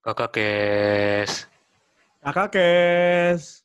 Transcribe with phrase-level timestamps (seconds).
[0.00, 1.44] Kakak Kes.
[2.24, 3.60] Kakak Kes.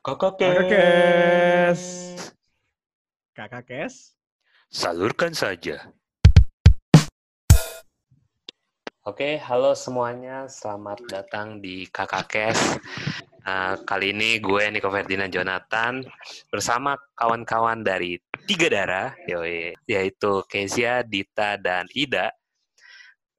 [0.00, 1.80] Kakak Kakak Kes.
[3.36, 4.16] Kakak Kes.
[4.72, 5.92] Salurkan saja.
[9.04, 10.48] Oke, halo semuanya.
[10.48, 12.80] Selamat datang di Kakak Kes.
[13.44, 16.00] Nah, kali ini gue Niko Ferdinand Jonathan
[16.48, 18.16] bersama kawan-kawan dari
[18.48, 22.32] tiga darah, yoi, yaitu Kezia, Dita, dan Ida.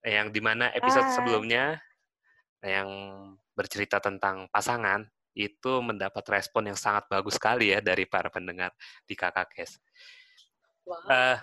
[0.05, 1.16] Yang di mana episode Hai.
[1.17, 1.81] sebelumnya
[2.65, 2.89] yang
[3.53, 5.05] bercerita tentang pasangan
[5.35, 8.71] itu mendapat respon yang sangat bagus sekali ya dari para pendengar
[9.03, 9.77] di Kakak Kes.
[10.88, 11.05] Wow.
[11.11, 11.38] Eh,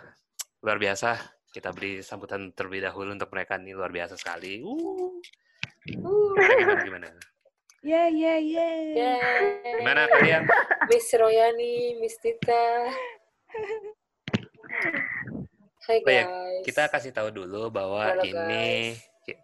[0.65, 1.21] luar biasa.
[1.53, 4.65] Kita beri sambutan terlebih dahulu untuk mereka nih luar biasa sekali.
[4.65, 5.21] Uh.
[5.85, 7.09] Gimana gimana?
[7.83, 8.73] Yeah, yeah, yeah.
[8.95, 9.83] Yeay.
[9.83, 10.47] Gimana kalian?
[10.87, 12.89] Miss Royani, Miss Tita.
[15.83, 16.63] Hai Oh ya, guys.
[16.63, 18.95] Kita kasih tahu dulu bahwa Halo, ini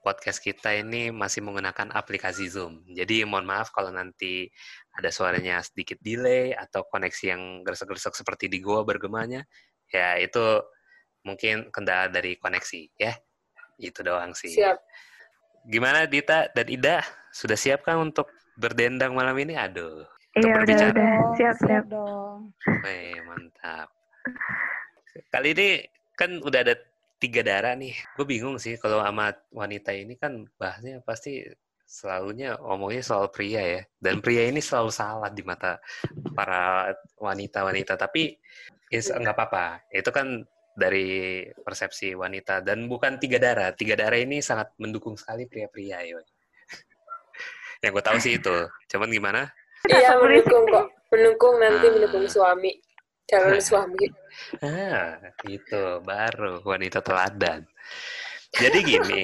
[0.02, 2.82] podcast kita ini masih menggunakan aplikasi Zoom.
[2.90, 4.50] Jadi mohon maaf kalau nanti
[4.94, 9.46] ada suaranya sedikit delay atau koneksi yang gersek-gersek seperti di gua bergemanya,
[9.88, 10.42] ya itu
[11.22, 13.14] mungkin kendala dari koneksi ya.
[13.78, 14.50] Itu doang sih.
[14.58, 14.78] Siap.
[15.68, 16.98] Gimana Dita dan Ida?
[17.30, 18.26] Sudah siap kan untuk
[18.58, 19.54] berdendang malam ini?
[19.54, 20.02] Aduh,
[20.34, 20.90] Untuk Iya, udah, berbicara.
[20.94, 21.14] udah.
[21.38, 21.84] Siap, siap.
[21.86, 22.38] dong.
[22.82, 23.88] weh, mantap.
[25.30, 25.68] Kali ini
[26.14, 26.74] kan udah ada
[27.18, 27.94] tiga darah nih.
[28.14, 31.42] Gue bingung sih kalau sama wanita ini kan bahasnya pasti
[31.88, 33.82] selalunya ngomongnya soal pria ya.
[33.98, 35.82] Dan pria ini selalu salah di mata
[36.32, 37.98] para wanita-wanita.
[37.98, 38.38] Tapi
[38.88, 39.82] is nggak apa-apa.
[39.90, 40.46] Itu kan
[40.78, 43.74] dari persepsi wanita dan bukan tiga darah.
[43.74, 46.18] Tiga darah ini sangat mendukung sekali pria-pria ya.
[47.82, 48.56] Yang gue tahu sih itu.
[48.86, 49.42] Cuman gimana?
[49.86, 50.86] Iya, mendukung kok.
[51.10, 51.92] Mendukung nanti Ah.
[51.94, 52.72] mendukung suami.
[53.26, 54.06] Calon suami.
[54.62, 57.66] Ah, itu baru wanita teladan.
[58.54, 59.22] Jadi gini,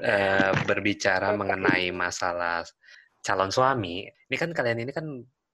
[0.00, 2.62] eh, berbicara mengenai masalah
[3.22, 5.06] calon suami, ini kan kalian ini kan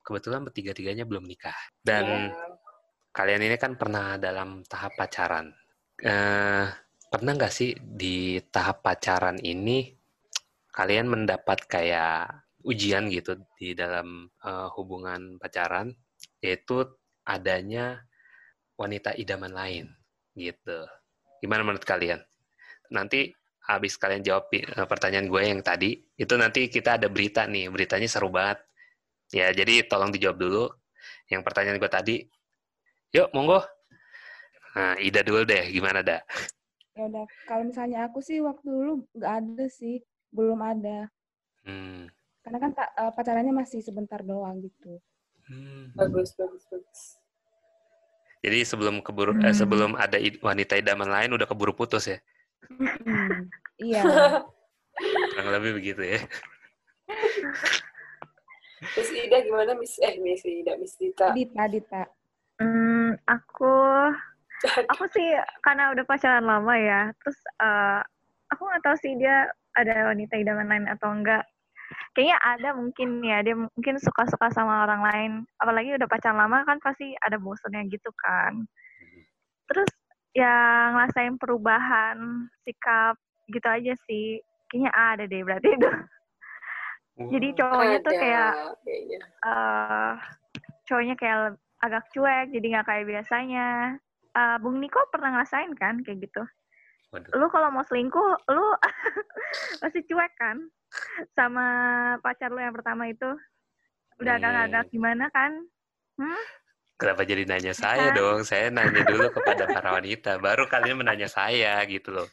[0.05, 2.57] kebetulan bertiga-tiganya belum nikah dan Ya.
[3.13, 5.52] kalian ini kan pernah dalam tahap pacaran.
[6.01, 6.64] Eh,
[7.13, 9.92] pernah nggak sih di tahap pacaran ini
[10.73, 12.30] kalian mendapat kayak
[12.64, 15.92] ujian gitu di dalam eh, hubungan pacaran,
[16.41, 16.89] yaitu
[17.29, 18.08] adanya
[18.78, 19.84] wanita idaman lain
[20.39, 20.86] gitu.
[21.42, 22.22] Gimana menurut kalian?
[22.94, 23.34] Nanti
[23.68, 28.08] habis kalian jawab eh, pertanyaan gue yang tadi, itu nanti kita ada berita nih, beritanya
[28.08, 28.62] seru banget.
[29.34, 30.64] Ya, jadi tolong dijawab dulu.
[31.28, 32.17] Yang pertanyaan gue tadi,
[33.12, 33.61] yuk monggo.
[34.72, 36.22] Nah, Ida dulu deh, gimana dah?
[36.96, 40.00] Ya udah, kalau misalnya aku sih waktu dulu nggak ada sih,
[40.33, 41.12] belum ada.
[41.67, 42.08] Hmm.
[42.40, 44.96] Karena kan eh, pacarannya masih sebentar doang gitu.
[45.44, 45.92] Hmm.
[45.92, 47.17] Bagus, bagus, bagus.
[48.38, 49.56] Jadi sebelum keburu eh, Hmm.
[49.56, 52.18] sebelum ada wanita idaman lain udah keburu putus ya.
[52.70, 54.02] Hmm, iya.
[55.34, 56.20] Kurang lebih begitu ya.
[58.94, 59.98] Miss Ida gimana, Miss?
[59.98, 61.34] Eh, Miss Ida, Miss Tita.
[61.34, 62.02] Dita, Dita.
[62.58, 63.74] Hmm, aku
[64.90, 68.00] aku sih karena udah pacaran lama ya, terus eh,
[68.50, 69.46] aku nggak tahu sih dia
[69.78, 71.46] ada wanita idaman lain atau enggak.
[72.12, 75.32] Kayaknya ada mungkin ya, dia mungkin suka-suka sama orang lain.
[75.62, 78.66] Apalagi udah pacaran lama kan pasti ada bosennya gitu kan.
[79.68, 79.90] Terus
[80.36, 83.16] ya ngerasain perubahan sikap
[83.48, 84.42] gitu aja sih.
[84.68, 85.90] Kayaknya ada deh berarti itu.
[87.18, 88.52] Jadi cowoknya tuh kayak
[88.86, 89.18] kayaknya.
[89.42, 90.12] eh
[90.86, 91.38] cowoknya kayak
[91.82, 93.68] agak cuek, jadi nggak kayak biasanya.
[94.38, 96.42] Eh, Bung Niko pernah ngerasain kan kayak gitu?
[97.10, 97.30] Waduh.
[97.34, 98.66] Lu kalau mau selingkuh, lu
[99.82, 100.68] masih cuek kan?
[101.34, 101.66] Sama
[102.22, 103.28] pacar lu yang pertama itu?
[104.18, 104.42] Udah Hmm.
[104.42, 105.52] agak-agak gimana kan?
[106.18, 106.42] Hmm?
[106.98, 108.18] Kenapa jadi nanya saya Kan?
[108.18, 108.38] dong?
[108.42, 112.26] Saya nanya dulu kepada para wanita, baru kalian menanya saya gitu loh.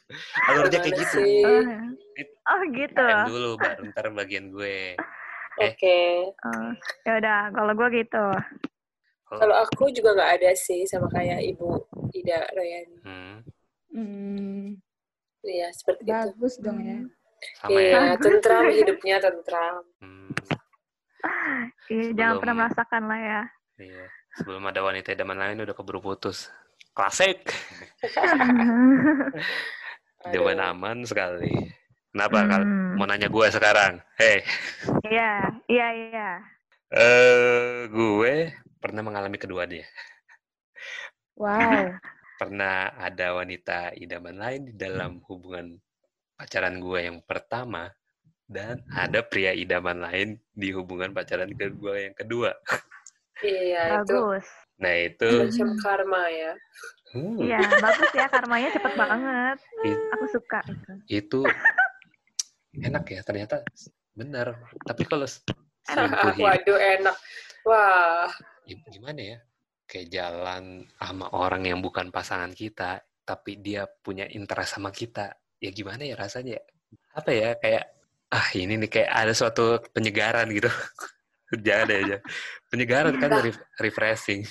[0.49, 1.21] Alurnya kayak gitu.
[1.21, 1.45] sih?
[1.45, 1.61] Oh,
[2.49, 2.97] oh gitu.
[2.97, 4.97] KM dulu, baru ntar bagian gue.
[5.55, 5.71] Eh.
[5.71, 6.35] Oke.
[6.43, 6.67] Oh,
[7.07, 8.25] ya udah, kalau gue gitu.
[9.23, 11.79] Kalau aku juga nggak ada sih sama kayak Ibu
[12.11, 12.97] Ida Royani.
[13.07, 13.35] Hmm,
[13.95, 14.75] Hmm,
[15.45, 16.11] Iya, seperti itu.
[16.11, 16.99] bagus dong ya.
[17.55, 18.01] Sama Iya, ya.
[18.17, 19.75] tentram hidupnya tentram.
[19.99, 20.31] Hmm,
[21.87, 23.41] Iya, jangan pernah merasakan lah ya.
[23.79, 24.05] iya.
[24.35, 26.47] Sebelum ada wanita idaman lain udah keburu putus.
[26.91, 27.43] Klasik.
[30.31, 31.51] Jawaban aman sekali.
[32.09, 32.47] Kenapa?
[32.47, 32.95] Hmm.
[32.95, 33.99] Mau nanya gue sekarang.
[34.15, 34.39] Hei,
[35.03, 35.31] Iya,
[35.67, 36.29] iya, iya.
[36.91, 39.83] eh gue pernah mengalami keduanya.
[41.35, 41.91] Wow.
[42.35, 45.75] Pernah ada wanita idaman lain di dalam hubungan
[46.35, 47.91] pacaran gue yang pertama
[48.45, 52.53] dan ada pria idaman lain di hubungan pacaran ke gue yang kedua.
[53.41, 54.47] Iya, itu Bagus.
[54.75, 56.51] Nah itu, macam karma ya.
[57.15, 59.57] hmm, Iya, bagus ya karmanya cepet banget.
[59.83, 60.91] it- Aku suka itu.
[61.09, 61.39] itu
[62.87, 63.63] enak ya ternyata
[64.13, 64.59] benar.
[64.83, 65.25] Tapi kalau
[65.89, 67.15] selingkuhin, Waduh, enak.
[67.65, 68.29] Wah,
[68.67, 69.37] gim- gimana ya?
[69.87, 70.63] Kayak jalan
[70.97, 75.33] sama orang yang bukan pasangan kita, tapi dia punya interest sama kita.
[75.63, 76.59] Ya gimana ya rasanya?
[77.15, 77.85] Apa ya kayak
[78.31, 80.67] ah ini nih kayak ada suatu penyegaran gitu.
[81.65, 82.17] Jangan deh aja.
[82.67, 84.43] Penyegaran kan re- refreshing.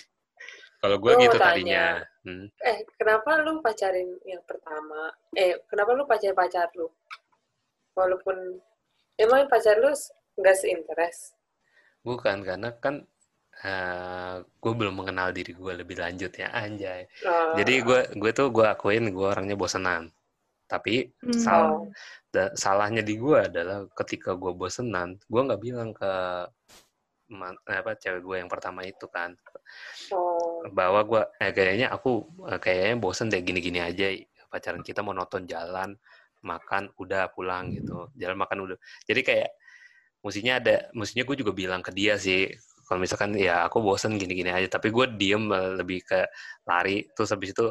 [0.81, 1.49] Kalau gue gitu tanya.
[1.49, 1.87] tadinya.
[2.25, 2.49] Hmm.
[2.65, 5.13] eh kenapa lu pacarin yang pertama?
[5.37, 6.89] Eh, kenapa lu pacar-pacar lu?
[7.97, 8.37] Walaupun
[9.21, 9.93] emang pacar lu
[10.41, 11.37] nggak seinterest.
[12.05, 13.05] Bukan karena kan
[14.61, 17.09] gue belum mengenal diri gue lebih lanjut ya anjay.
[17.25, 20.13] Oh, Jadi gue gue tuh gue akuin gue orangnya bosenan.
[20.65, 21.89] Tapi salah oh,
[22.35, 26.13] da- salahnya di gue adalah ketika gue bosenan, gue nggak bilang ke
[27.33, 29.33] ma- apa cewek gue yang pertama itu kan.
[30.13, 34.07] Oh, bahwa gue eh, kayaknya aku eh, kayaknya bosen deh gini-gini aja
[34.53, 35.97] pacaran kita mau nonton jalan
[36.45, 38.09] makan udah pulang gitu.
[38.21, 38.79] Jalan makan udah.
[39.09, 39.51] Jadi kayak
[40.25, 42.49] mestinya ada mestinya gue juga bilang ke dia sih
[42.89, 44.69] kalau misalkan ya aku bosen gini-gini aja.
[44.79, 46.21] Tapi gue diem eh, lebih ke
[46.69, 47.67] lari terus habis itu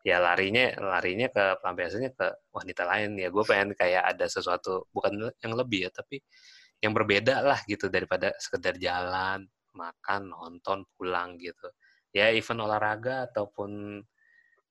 [0.00, 2.26] ya larinya larinya ke pelampiasannya ke
[2.56, 6.24] wanita lain ya gue pengen kayak ada sesuatu bukan yang lebih ya tapi
[6.80, 9.44] yang berbeda lah gitu daripada sekedar jalan
[9.76, 11.68] makan nonton pulang gitu
[12.16, 14.00] ya event olahraga ataupun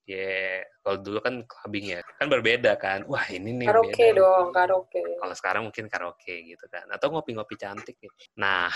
[0.10, 4.48] ya kalau dulu kan clubbing ya kan berbeda kan wah ini nih karaoke beda dong,
[4.50, 5.04] karaoke.
[5.22, 8.10] kalau sekarang mungkin karaoke gitu kan atau ngopi-ngopi cantik gitu.
[8.34, 8.74] nah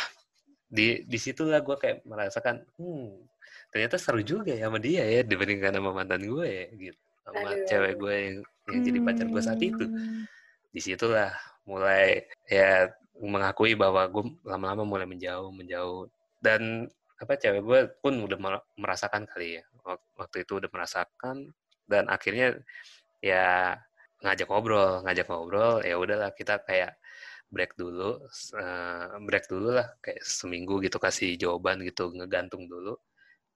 [0.69, 3.32] di di situlah gue kayak merasakan hmm
[3.74, 7.02] ternyata seru juga ya sama dia ya dibandingkan sama mantan gue ya gitu.
[7.25, 7.66] Sama Aduh.
[7.66, 8.36] cewek gue yang
[8.70, 9.86] yang jadi pacar gue saat itu.
[9.90, 10.30] Hmm.
[10.74, 11.30] di situlah
[11.70, 12.90] mulai ya
[13.22, 16.10] mengakui bahwa gue lama-lama mulai menjauh menjauh.
[16.38, 19.64] Dan apa cewek gue pun udah mer- merasakan kali ya.
[19.86, 21.50] Wak- waktu itu udah merasakan
[21.90, 22.58] dan akhirnya
[23.22, 23.78] ya
[24.24, 26.96] ngajak ngobrol ngajak ngobrol ya udahlah kita kayak
[27.52, 28.24] break dulu
[28.56, 32.96] eh, break dulu lah kayak seminggu gitu kasih jawaban gitu ngegantung dulu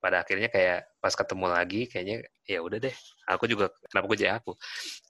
[0.08, 2.96] pada akhirnya kayak pas ketemu lagi kayaknya ya udah deh
[3.28, 4.56] aku juga kenapa gue jadi aku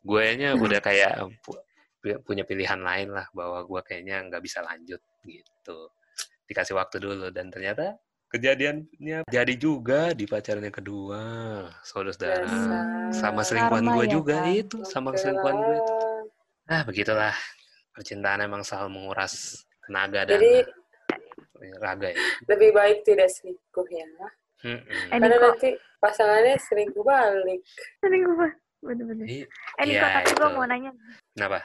[0.01, 1.13] gue nya udah kayak
[1.45, 1.61] pu-
[2.01, 5.77] pu- punya pilihan lain lah bahwa gue kayaknya nggak bisa lanjut gitu
[6.49, 7.93] dikasih waktu dulu dan ternyata
[8.33, 11.21] kejadiannya jadi juga di pacaran yang kedua
[12.41, 13.13] Dasar.
[13.13, 14.57] sama selingkuhan gue ya, juga kan?
[14.57, 16.73] itu sama selingkuhan gue lah.
[16.73, 17.37] ah begitulah
[17.93, 20.53] percintaan emang selalu menguras tenaga dan Jadi
[21.77, 22.17] raga ya
[22.49, 24.05] lebih baik tidak selingkuh ya.
[24.59, 24.79] Eh,
[25.11, 27.61] Karena nanti pasangannya selingkuh balik.
[27.99, 28.49] selingkuh.
[28.79, 29.25] Bener-bener.
[29.25, 29.45] I-
[29.77, 30.91] Eh, Niko, iya, tapi gue mau nanya.
[31.33, 31.61] kenapa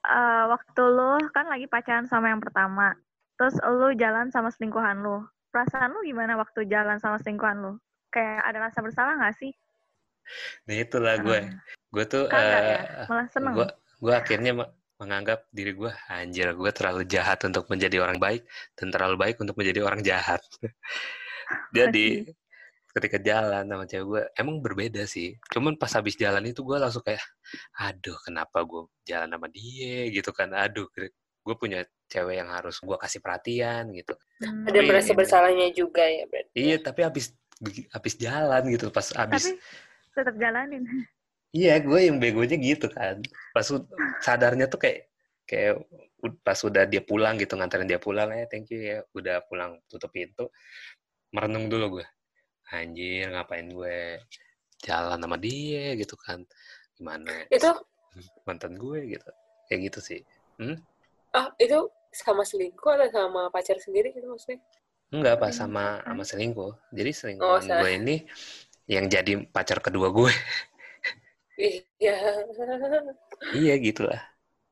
[0.00, 2.96] eh, waktu lu kan lagi pacaran sama yang pertama,
[3.34, 5.20] terus lu jalan sama selingkuhan lu.
[5.48, 7.72] Perasaan lu gimana waktu jalan sama selingkuhan lu?
[8.08, 9.52] Kayak ada rasa bersalah nggak sih?
[10.68, 11.56] nah itulah gue Ah,
[11.88, 12.76] gue tuh Kan nggak ya?
[12.76, 13.54] eh, Malah seneng.
[13.56, 13.66] gue
[13.98, 18.44] gue akhirnya me- menganggap diri gue anjir gue terlalu jahat untuk menjadi orang baik
[18.76, 20.44] dan terlalu baik untuk menjadi orang jahat
[21.76, 22.28] jadi
[22.88, 27.04] ketika jalan sama cewek gue emang berbeda sih cuman pas habis jalan itu gue langsung
[27.04, 27.22] kayak
[27.78, 30.88] aduh kenapa gue jalan sama dia gitu kan aduh
[31.48, 34.70] gue punya cewek yang harus gue kasih perhatian gitu Hmm.
[34.70, 36.54] Ada merasa bersalahnya juga ya berarti.
[36.54, 37.34] iya tapi habis
[37.90, 39.58] habis jalan gitu pas habis Tapi
[40.14, 40.82] tetap jalanin.
[41.50, 43.18] Iya, gue yang begonya gitu kan.
[43.50, 43.66] Pas
[44.22, 45.10] sadarnya tuh kayak
[45.48, 45.80] kayak
[46.44, 50.12] pas udah dia pulang gitu nganterin dia pulang eh thank you ya udah pulang tutup
[50.12, 50.50] pintu
[51.34, 52.06] merenung dulu gue
[52.78, 53.98] anjir ngapain gue
[54.86, 56.40] jalan sama dia gitu kan
[56.96, 57.68] gimana Itu
[58.46, 59.28] mantan gue gitu
[59.68, 60.20] kayak gitu sih
[61.38, 61.78] ah itu
[62.20, 64.60] sama selingkuh atau sama pacar sendiri gitu maksudnya?
[65.14, 67.78] enggak pas Selingkuh sama sama selingkuh jadi Oh, selingkuhan salah.
[67.78, 68.16] gue ini
[68.94, 70.32] yang jadi pacar kedua gue
[71.58, 72.14] Iya.
[73.56, 74.20] Iya gitu lah.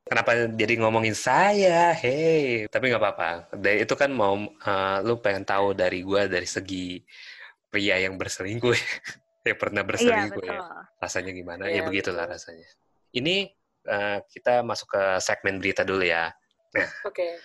[0.06, 1.90] Kenapa jadi ngomongin saya?
[1.90, 3.30] Hey, tapi nggak apa-apa.
[3.58, 7.02] Dari itu kan mau eh, lu pengen tahu dari gua dari segi
[7.66, 8.70] pria yang berselingkuh,
[9.50, 10.54] yang pernah Iya, berselingkuh betul.
[10.54, 10.86] ya.
[11.02, 11.66] Rasanya gimana?
[11.66, 12.38] Iya, ya begitulah betul.
[12.38, 12.68] rasanya.
[13.18, 13.36] Ini
[13.90, 16.30] eh, kita masuk ke segmen berita dulu ya.
[17.02, 17.42] Oke.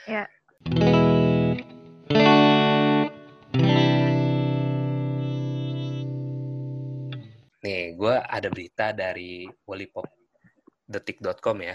[7.66, 11.74] Nih, gua ada berita dari wallipopdetik.com ya.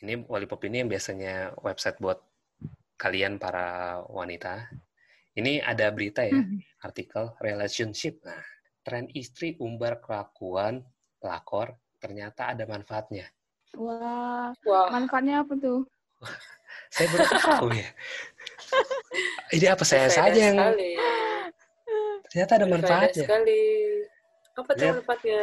[0.00, 2.24] Ini Wallipop ini yang biasanya website buat
[2.96, 4.72] kalian para wanita.
[5.36, 6.36] Ini ada berita ya.
[6.36, 6.60] Hmm.
[6.80, 8.24] artikel relationship.
[8.24, 8.40] Nah,
[8.80, 10.80] tren istri umbar kelakuan
[11.20, 13.28] pelakor ternyata ada manfaatnya.
[13.76, 15.84] Wah, Wah, manfaatnya apa tuh?
[16.96, 17.88] Saya baru tahu ya.
[19.54, 20.94] Ini apa saya saja yang sekali.
[22.30, 23.26] ternyata ada manfaatnya.
[23.26, 23.62] sekali.
[24.54, 25.42] Apa tuh manfaatnya?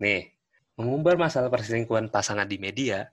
[0.00, 0.32] Nih,
[0.80, 3.12] mengumbar masalah perselingkuhan pasangan di media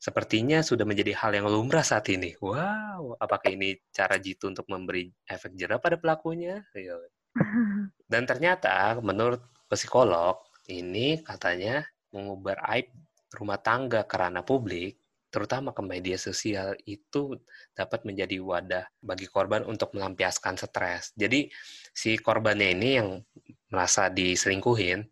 [0.00, 2.32] sepertinya sudah menjadi hal yang lumrah saat ini.
[2.40, 6.64] Wow, apakah ini cara Jitu untuk memberi efek jerah pada pelakunya?
[6.72, 6.96] Ayo.
[8.08, 10.40] Dan ternyata menurut psikolog
[10.72, 12.90] ini katanya mengubah aib
[13.36, 14.98] rumah tangga karena publik
[15.30, 17.38] terutama ke media sosial itu
[17.70, 21.14] dapat menjadi wadah bagi korban untuk melampiaskan stres.
[21.14, 21.46] Jadi
[21.94, 23.22] si korbannya ini yang
[23.70, 25.06] merasa diselingkuhin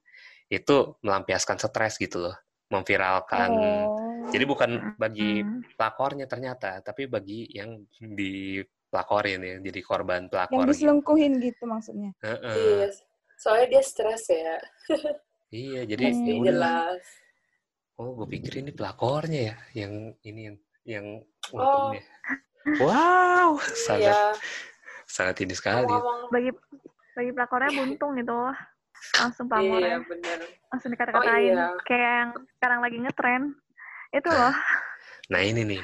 [0.51, 0.77] itu
[1.07, 3.51] melampiaskan stres gitu loh, memviralkan.
[3.55, 4.08] Oh.
[4.29, 5.63] Jadi bukan bagi Hmm.
[5.75, 10.57] pelakornya ternyata, tapi bagi yang di pelakorin ya, jadi korban Yang pelakor.
[10.61, 10.71] gitu.
[10.73, 12.11] diselingkuhin gitu maksudnya.
[12.21, 12.57] Heeh.
[12.57, 12.89] Iya.
[13.37, 14.57] Soalnya dia stres ya.
[15.49, 16.25] Iya, jadi Hmm.
[16.25, 17.03] ya jelas.
[17.95, 19.93] Oh, gue pikir ini pelakornya ya, yang
[20.23, 21.07] ini yang yang
[21.51, 21.59] Oh.
[21.59, 22.05] untungnya.
[22.77, 24.33] Wow, sangat Iya.
[25.05, 25.85] sangat ini sekali.
[25.85, 26.29] Ngomong-ngomong.
[26.29, 26.51] bagi
[27.13, 28.39] bagi pelakornya buntung gitu
[29.17, 30.39] langsung Iya, pelakornya bener.
[30.69, 31.67] langsung dikata-katain Oh, iya.
[31.83, 33.43] kayak yang sekarang lagi ngetren
[34.13, 34.55] itu loh
[35.29, 35.83] Nah ini nih,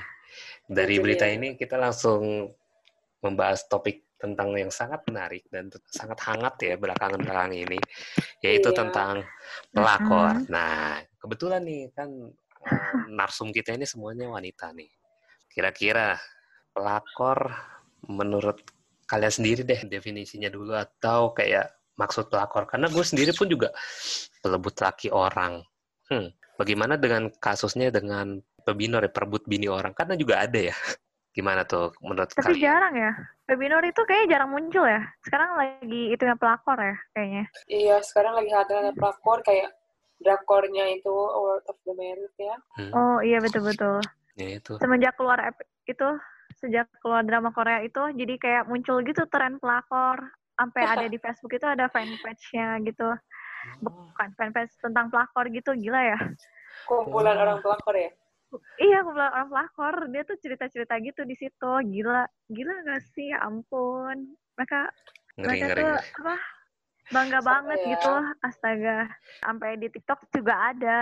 [0.64, 1.36] dari Itu berita dia.
[1.36, 2.48] ini kita langsung
[3.20, 7.76] membahas topik tentang yang sangat menarik dan sangat hangat ya belakangan-belakangan ini,
[8.40, 8.78] yaitu Iya.
[8.80, 9.20] tentang
[9.68, 10.48] pelakor.
[10.48, 12.08] Nah, kebetulan nih kan
[12.64, 14.88] eh, narsum kita ini semuanya wanita nih.
[15.52, 16.16] Kira-kira
[16.72, 17.52] pelakor
[18.08, 18.64] menurut
[19.04, 21.68] kalian sendiri deh definisinya dulu atau kayak
[22.00, 22.64] maksud pelakor?
[22.64, 23.68] Karena gue sendiri pun juga
[24.40, 25.60] pelebut laki orang.
[26.08, 29.92] Hmm, bagaimana dengan kasusnya dengan pebinor ya, perebut bini orang?
[29.92, 30.74] Karena juga ada ya.
[31.34, 32.62] Gimana tuh menurut tapi kalian?
[32.62, 33.10] jarang ya
[33.50, 38.38] webinar itu kayaknya jarang muncul ya sekarang lagi itu yang pelakor ya kayaknya Iya, sekarang
[38.38, 39.74] lagi ada pelakor kayak
[40.22, 42.56] drakornya itu World of the Merit ya.
[42.78, 43.98] Hmm, oh iya betul betul
[44.38, 44.78] ya itu.
[44.78, 45.38] semenjak keluar
[45.86, 46.08] itu
[46.58, 50.22] sejak keluar drama Korea itu jadi kayak muncul gitu tren pelakor
[50.54, 53.10] sampai ada di Facebook itu ada fanpage-nya gitu
[53.80, 56.18] bukan fanpage tentang pelakor gitu gila ya
[56.84, 57.42] Kumpulan Oh.
[57.48, 58.10] orang pelakor ya.
[58.76, 59.94] Iya, kumpulan orang pelakor.
[60.10, 61.72] Dia tuh cerita-cerita gitu di situ.
[61.80, 63.32] Gila, gila gak sih?
[63.32, 64.36] Ya ampun.
[64.54, 64.80] Mereka
[65.34, 66.36] Ngeri, mereka ngeri, tuh apa?
[67.08, 67.88] Bangga Sampai banget ya.
[67.94, 68.12] gitu.
[68.42, 68.98] Astaga.
[69.40, 71.00] Sampai di TikTok juga ada.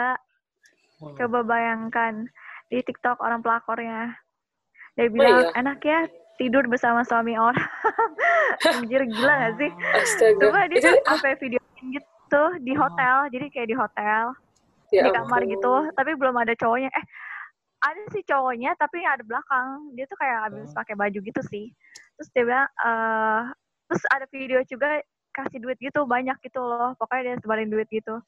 [1.19, 2.31] Coba bayangkan
[2.71, 4.15] di TikTok orang pelakornya.
[4.95, 5.57] Dia bilang, iya?
[5.57, 6.01] enak ya
[6.39, 7.59] tidur bersama suami orang.
[8.71, 9.71] Anjir, gila gak sih?
[9.99, 10.41] Astaga.
[10.47, 12.09] Coba dia itu sampai videoin gitu
[12.61, 13.29] di hotel.
[13.33, 14.25] Jadi kayak di hotel.
[14.93, 15.89] ya di kamar gitu.
[15.97, 16.93] Tapi belum ada cowoknya.
[16.93, 17.05] Eh
[17.83, 19.97] ada sih cowoknya tapi ada belakang.
[19.97, 20.77] Dia tuh kayak habis Oh.
[20.77, 21.73] pakai baju gitu sih.
[22.21, 23.43] Terus dia bilang eh
[23.89, 25.01] terus ada video juga
[25.33, 26.93] kasih duit gitu banyak gitu loh.
[27.01, 28.21] Pokoknya dia sebarin duit gitu.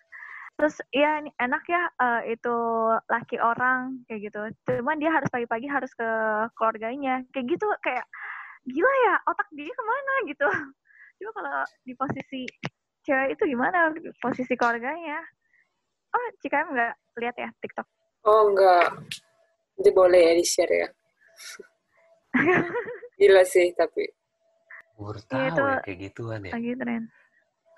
[0.57, 2.57] Terus iya enak ya eh, itu
[3.13, 4.41] laki orang kayak gitu.
[4.65, 6.09] Cuman dia harus pagi-pagi harus ke
[6.57, 7.21] keluarganya.
[7.37, 8.07] Kayak gitu kayak
[8.65, 10.49] gila ya otak dia ke mana gitu.
[11.21, 12.43] Coba kalau di posisi
[13.07, 13.93] cewek itu gimana
[14.23, 15.21] posisi keluarganya
[16.17, 17.87] oh Cikam nggak lihat ya TikTok
[18.25, 18.89] Oh enggak.
[19.77, 20.89] Nanti boleh ya di-share ya.
[23.21, 24.05] Gila sih tapi.
[24.97, 26.55] Baru Iya, tahu itu ya kayak gituan ya.
[26.57, 27.03] lagi tren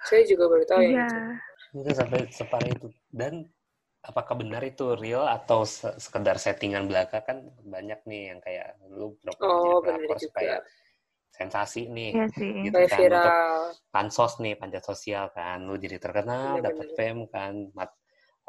[0.07, 1.07] Saya juga baru tahu iya ya.
[1.11, 1.19] itu.
[1.75, 2.89] Mungkin sampai separah itu.
[3.11, 3.33] Dan
[4.07, 9.19] apakah benar itu real atau se- sekedar settingan belaka kan banyak nih yang kayak lu
[9.19, 10.57] pura-pura Oh, jadi juga.
[11.33, 12.15] Sensasi nih.
[12.15, 13.61] iya sih Gitu kan, untuk viral.
[13.95, 15.59] pansos nih, panjat sosial kan.
[15.69, 17.91] Lu jadi terkenal, Bener, dapat fame kan, mat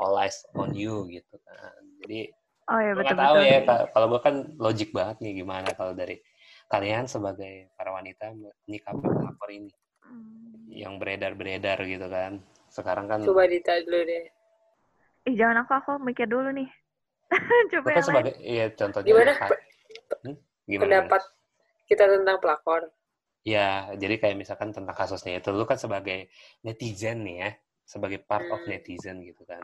[0.01, 1.81] all eyes on you gitu kan.
[2.01, 2.31] Jadi
[2.71, 5.33] oh iya gue betul nggak tahu betul ya, ka- kalau gue kan logik banget nih
[5.43, 6.17] gimana kalau dari
[6.71, 8.25] kalian sebagai para wanita
[8.67, 9.71] menyikapi pelakor ini
[10.03, 10.77] Hmm.
[10.81, 12.33] yang beredar-beredar gitu kan.
[12.75, 14.25] Sekarang kan Coba dita dulu deh.
[15.29, 16.67] ih jangan aku aku mikir dulu nih
[17.73, 19.63] coba kan sebagai iya contohnya Gimana pe-
[20.23, 20.35] Hmm?
[20.69, 21.21] gimana, pendapat
[21.89, 22.81] kita tentang pelakor?
[23.47, 26.27] Ya, jadi kayak misalkan tentang kasusnya itu, lu kan sebagai
[26.67, 27.49] netizen nih ya,
[27.87, 28.71] sebagai part of Hmm.
[28.75, 29.63] netizen gitu kan.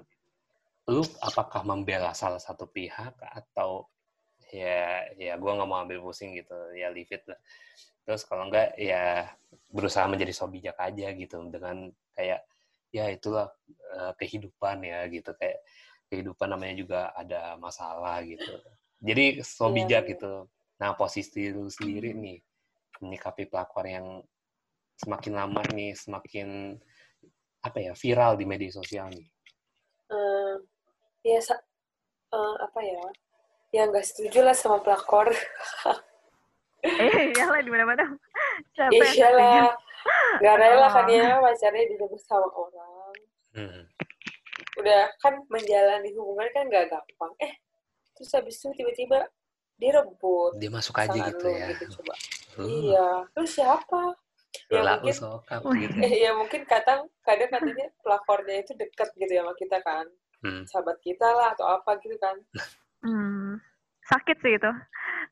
[0.94, 3.88] Lu apakah membela salah satu pihak atau
[4.53, 7.39] ya ya gua nggak mau ambil pusing gitu, ya leave it lah.
[8.06, 9.27] Terus kalau enggak ya
[9.75, 12.42] berusaha menjadi so bijak aja gitu dengan kayak
[12.96, 13.48] ya itulah
[13.98, 15.60] eh, kehidupan ya gitu kayak
[16.12, 18.53] kehidupan namanya juga ada masalah gitu.
[19.03, 20.12] Jadi so Iya, bijak bener.
[20.18, 20.34] gitu.
[20.82, 22.38] Nah, posisi lu sendiri nih
[23.01, 24.08] menyikapi pelakor yang
[24.98, 26.77] semakin lama nih semakin
[27.63, 29.27] apa ya viral di media sosial nih.
[30.13, 30.56] Eh,
[31.25, 31.63] ya sa-
[32.34, 33.03] eh, apa ya?
[33.74, 35.34] Ya nggak setuju lah sama pelakor.
[36.84, 38.06] eh iyalah di mana mana
[38.75, 39.72] siapa Ya iyalah.
[40.44, 43.15] Gak rela kan ya pacarnya direbut sama orang.
[43.56, 43.84] Hmm.
[44.77, 47.32] Udah kan menjalani hubungan kan gak gampang.
[47.39, 47.53] Eh,
[48.20, 49.24] terus habis itu tiba-tiba
[49.75, 50.51] direbut.
[50.58, 51.68] Dia masuk aja gitu lu ya.
[51.72, 52.13] Gitu, coba.
[52.53, 53.08] Uh, Iya.
[53.32, 54.01] Terus siapa?
[54.70, 55.98] Ya Lah, mungkin, sokap gitu.
[55.98, 60.06] eh, ya mungkin kadang kadang katanya pelakornya itu dekat gitu ya sama kita kan.
[60.39, 60.62] Hmm.
[60.65, 62.38] Sahabat kita lah atau apa gitu kan.
[63.01, 63.58] hmm.
[64.03, 64.72] sakit sih itu.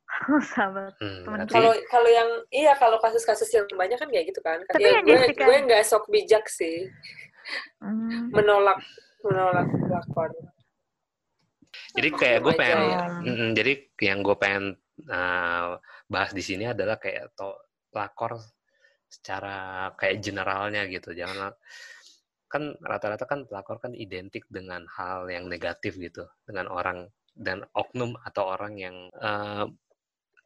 [0.52, 0.96] Sahabat.
[0.98, 4.58] Hmm, berarti Kalau kalau yang iya kalau kasus-kasus yang banyak kan kayak gitu kan.
[4.66, 6.90] Tapi ya yang gue Jessica- gue nggak sok bijak sih
[7.78, 8.30] Hmm.
[8.30, 8.78] menolak
[9.22, 10.30] menolak pelakor.
[11.92, 12.80] Jadi kayak gue pengen.
[13.26, 14.66] Mm-mm, jadi yang gue pengen
[15.12, 15.76] uh,
[16.08, 17.52] bahas di sini adalah kayak to
[17.92, 18.40] pelakor
[19.12, 21.52] secara kayak generalnya gitu jangan
[22.48, 28.16] kan rata-rata kan pelakor kan identik dengan hal yang negatif gitu dengan orang dan oknum
[28.24, 29.68] atau orang yang uh,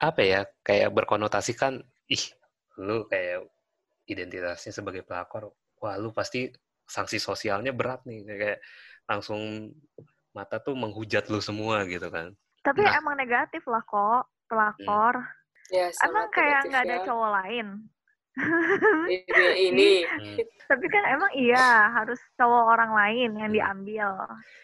[0.02, 2.26] apa ya kayak berkonotasikan ih
[2.82, 3.46] lu kayak
[4.06, 6.50] identitasnya sebagai pelakor wah lu pasti
[6.86, 8.60] sanksi sosialnya berat nih kayak
[9.10, 9.74] langsung
[10.36, 12.98] mata tuh menghujat lu semua gitu kan Tapi Nah.
[12.98, 15.22] emang negatif lah kok pelakor.
[15.70, 17.04] Ya, Emang kayak nggak ada ya.
[17.04, 17.68] cowok lain.
[19.06, 19.22] Ini,
[19.70, 19.92] ini.
[20.02, 20.36] Hmm.
[20.66, 23.56] Tapi kan emang iya harus cowok orang lain yang Hmm.
[23.56, 24.10] diambil.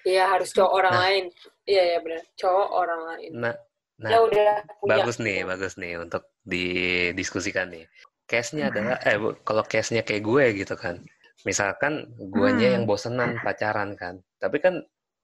[0.03, 1.01] Iya harus cowok orang Nah.
[1.03, 1.23] lain.
[1.63, 2.21] Iya ya benar.
[2.35, 3.31] Cowok orang lain.
[3.33, 3.55] nah
[3.95, 4.51] nah ya udah
[4.81, 4.89] punya.
[4.97, 7.85] bagus nih bagus nih untuk didiskusikan nih
[8.25, 10.97] case-nya adalah eh bu- kalau case-nya kayak gue gitu kan
[11.41, 12.75] misalkan guanya Hmm.
[12.75, 14.81] yang bosenan pacaran kan tapi kan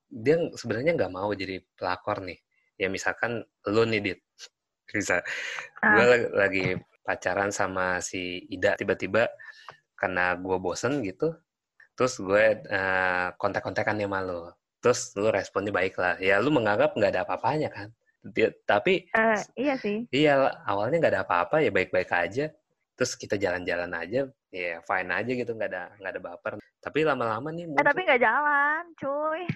[0.07, 2.39] dia sebenarnya nggak mau jadi pelakor nih
[2.75, 4.19] ya misalkan lu nih dit
[4.87, 5.19] bisa
[5.83, 6.07] gue Ah.
[6.07, 6.65] lagi, lagi
[7.03, 9.27] pacaran sama si Ida tiba-tiba
[9.95, 11.35] karena gue bosen gitu
[11.93, 14.47] terus gue eh, kontak-kontakan sama lu
[14.79, 17.89] terus lu responnya baik lah ya lu menganggap nggak ada apa-apanya kan
[18.27, 20.03] Dia- tapi Eh, iya sih.
[20.11, 22.51] Iya, awalnya nggak ada apa-apa ya baik-baik aja.
[22.91, 26.51] Terus kita jalan-jalan aja, ya fine aja gitu, nggak ada nggak ada baper.
[26.83, 29.47] Tapi lama-lama nih Eh tapi nggak jalan, cuy.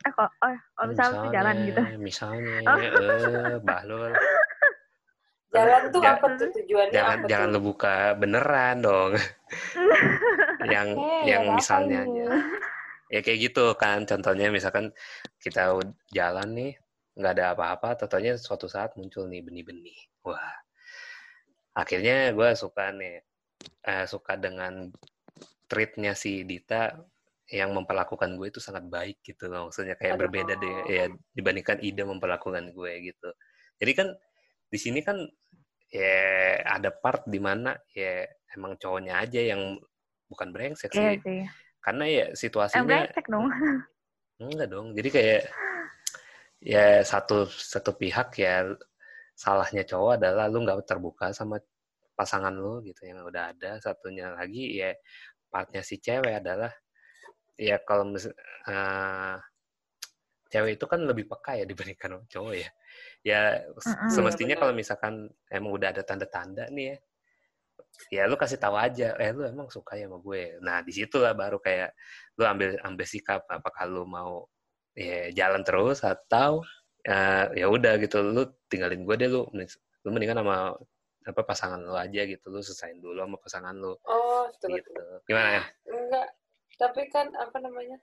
[0.00, 1.80] Eh kok, oh, oh misalnya tuh jalan gitu.
[2.00, 2.78] Misalnya, Oh.
[2.80, 4.12] eh, bahlul.
[5.50, 7.54] Jalan tuh Ja- apa tuh tujuannya Jangan apa jangan tuh?
[7.58, 9.12] lu buka beneran dong.
[10.72, 12.06] yang Eh, yang nggak misalnya aja.
[12.06, 12.22] ini.
[13.10, 14.06] Ya kayak gitu kan.
[14.06, 14.94] Contohnya misalkan
[15.42, 15.74] kita
[16.14, 16.72] jalan nih,
[17.18, 19.98] nggak ada apa-apa, totonya suatu saat muncul nih benih-benih.
[20.22, 20.54] Wah,
[21.74, 23.18] akhirnya gue suka nih,
[23.90, 24.86] eh, suka dengan
[25.66, 26.94] treatnya si Dita
[27.50, 29.68] yang memperlakukan gue itu sangat baik gitu loh.
[29.68, 30.22] Maksudnya kayak Aduh.
[30.26, 33.30] berbeda deh ya dibandingkan Ida memperlakukan gue gitu.
[33.82, 34.08] Jadi kan
[34.70, 35.18] di sini kan
[35.90, 38.22] ya ada part di mana ya
[38.54, 39.74] emang cowoknya aja yang
[40.30, 41.22] bukan brengsek Iya sih.
[41.26, 41.40] sih.
[41.82, 43.46] Karena ya Yang situasinya brengsek dong.
[44.40, 44.86] enggak dong.
[44.94, 45.42] Jadi kayak
[46.62, 48.70] ya satu satu pihak ya
[49.34, 51.58] salahnya cowok adalah lu nggak terbuka sama
[52.14, 53.82] pasangan lu gitu yang udah ada.
[53.82, 54.94] Satunya lagi ya
[55.50, 56.70] partnya si cewek adalah
[57.60, 59.36] ya kalau eh,
[60.50, 62.70] cewek itu kan lebih peka ya dibandingkan cowok ya.
[63.22, 64.10] Ya Mm-mm.
[64.10, 66.96] semestinya kalau misalkan emang udah ada tanda-tanda nih ya
[68.10, 71.36] ya lu kasih tahu aja eh lu emang suka ya sama gue nah di situlah
[71.36, 71.92] baru kayak
[72.40, 74.48] lu ambil ambil sikap apakah lu mau
[74.96, 76.64] ya jalan terus atau
[77.04, 78.42] eh, ya udah gitu lu
[78.72, 79.44] tinggalin gue deh lu
[80.04, 80.72] lu mendingan sama
[81.28, 84.92] apa pasangan lu aja gitu lu selesain dulu sama pasangan lu Oh, betul gitu
[85.28, 86.28] gimana ya Enggak.
[86.80, 88.00] Tapi kan apa namanya?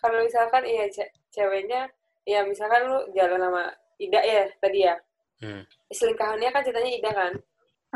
[0.00, 1.92] Kalau misalkan iya ce- ceweknya
[2.24, 3.68] ya misalkan lu jalan sama
[4.00, 4.96] Ida ya tadi ya.
[5.44, 5.60] Hmm.
[5.92, 7.32] Selingkahannya kan ceritanya Ida kan.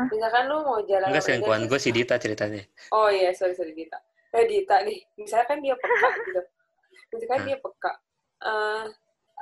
[0.07, 2.63] Misalkan lu mau jalan enggak selingkuhan gue si Dita ceritanya
[2.95, 3.99] Oh iya, sorry sorry Dita.
[4.31, 6.41] Eh Dita nih, misalkan dia peka gitu.
[7.17, 7.45] Misalkan Hah?
[7.49, 7.91] dia peka.
[8.45, 8.85] Eh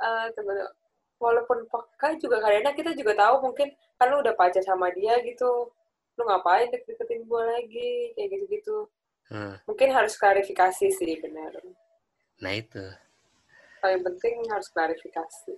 [0.02, 0.70] eh, tunggu dulu.
[1.18, 3.70] Walaupun peka juga kadang kita juga tahu mungkin
[4.00, 5.70] kan lu udah pacar sama dia gitu.
[6.18, 8.90] Lu ngapain deket-deketin gue lagi kayak gitu-gitu.
[9.28, 9.54] Hmm.
[9.64, 11.52] Mungkin harus klarifikasi sih benar.
[12.38, 12.80] nah itu
[13.78, 15.52] Paling penting harus klarifikasi.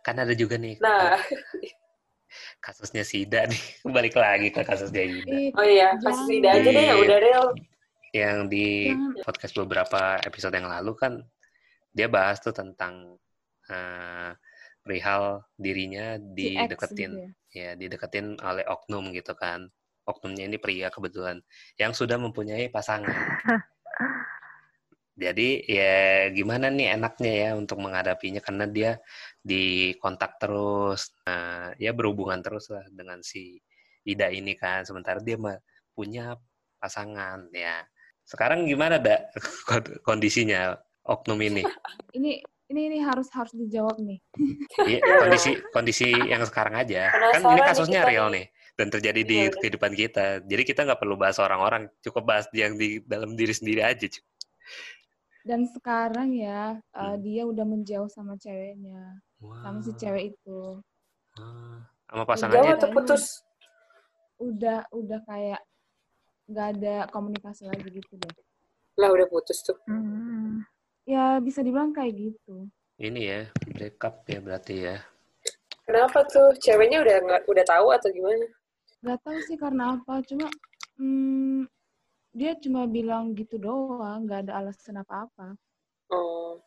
[0.00, 1.16] kan ada juga nih Nah,
[2.64, 3.62] kasusnya si Ida nih
[3.96, 6.36] balik lagi ke kasusnya Ida oh iya, kasus Jangan.
[6.36, 7.04] Ida aja deh yang Iya.
[7.04, 7.46] udah real.
[8.12, 11.12] yang di podcast beberapa episode yang lalu kan
[11.90, 13.16] dia bahas tuh tentang
[13.66, 14.30] eh,
[14.80, 17.30] perihal dirinya X dideketin gitu ya.
[17.56, 19.66] ya dideketin oleh oknum gitu kan
[20.06, 21.42] oknumnya ini pria kebetulan
[21.76, 23.12] yang sudah mempunyai pasangan
[25.16, 25.94] jadi ya
[26.30, 28.90] gimana nih enaknya ya untuk menghadapinya karena dia
[29.40, 33.58] di kontak terus nah, ya berhubungan terus lah dengan si
[34.06, 35.58] Ida ini kan sementara dia mah
[35.96, 36.38] punya
[36.78, 37.82] pasangan ya
[38.22, 39.32] sekarang gimana dak
[40.06, 41.62] kondisinya oknum ini
[42.16, 44.18] Ini ini ini harus harus dijawab nih.
[44.82, 47.14] Iya, kondisi kondisi yang sekarang aja.
[47.14, 48.46] Kan Penasaran ini nih kasusnya real nih.
[48.76, 49.56] Dan terjadi di bener.
[49.56, 50.26] kehidupan kita.
[50.44, 54.04] Jadi kita nggak perlu bahas orang-orang, cukup bahas yang di dalam diri sendiri aja.
[54.04, 54.24] Cuk.
[55.46, 57.22] Dan sekarang ya eh, Hmm.
[57.22, 59.16] dia udah menjauh sama ceweknya,
[59.62, 60.60] sama si cewek itu.
[61.36, 61.80] wah.
[62.06, 63.42] Sama pasangannya atau putus?
[64.38, 65.60] Udah udah kayak
[66.46, 68.34] nggak ada komunikasi lagi gitu deh.
[69.00, 69.74] Lah udah putus tuh.
[69.88, 70.62] Hmm.
[71.02, 72.68] Ya bisa dibilang kayak gitu.
[72.96, 74.96] ini ya break up ya berarti ya.
[75.84, 76.56] Kenapa tuh?
[76.56, 78.46] Ceweknya udah nggak udah tahu atau gimana?
[79.06, 80.50] Gak tahu sih karena apa, cuma
[80.98, 81.70] hmm,
[82.34, 85.54] dia cuma bilang gitu doang, nggak ada alasan apa-apa.
[86.10, 86.58] Oh.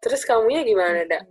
[0.00, 1.24] Terus kamunya gimana, Dak?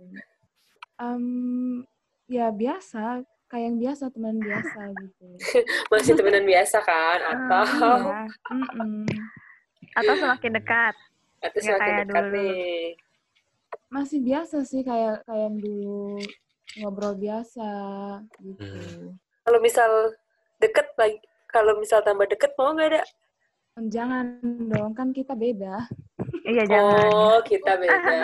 [0.98, 1.82] Em,
[2.26, 5.26] ya biasa, kayak yang biasa teman biasa gitu.
[5.90, 7.18] Masih temenan biasa kan?
[7.30, 8.20] Atau Iya,
[8.54, 9.06] mm-mm.
[9.94, 10.94] Atau semakin dekat.
[11.40, 12.34] atau Nggak semakin kayak dekat dulu.
[12.36, 12.84] nih?
[13.90, 16.22] masih biasa sih kayak kayak yang dulu
[16.78, 17.70] ngobrol biasa
[18.38, 18.62] gitu.
[18.62, 19.18] Hmm.
[19.50, 20.14] Kalau misal
[20.62, 21.18] deket lagi,
[21.50, 23.02] kalau misal tambah deket mau nggak ada?
[23.82, 24.38] Jangan
[24.70, 25.90] dong, kan kita beda.
[26.46, 27.10] Iya, jangan.
[27.10, 27.98] Oh, kita beda.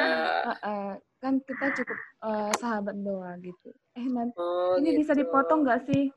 [0.46, 1.98] Eh, eh, kan kita cukup
[2.30, 3.74] eh, sahabat doang gitu.
[3.98, 5.26] Eh nanti Oh, ini bisa gitu.
[5.26, 6.14] dipotong nggak sih?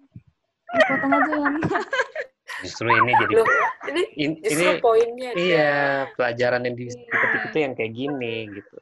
[0.77, 1.47] Dipotong aja ya.
[2.61, 3.47] Justru ini jadi Loh,
[3.89, 5.31] ini in- justru ini poinnya.
[5.33, 5.69] iya
[6.13, 8.77] pelajaran yang dipetik itu yang kayak gini gitu.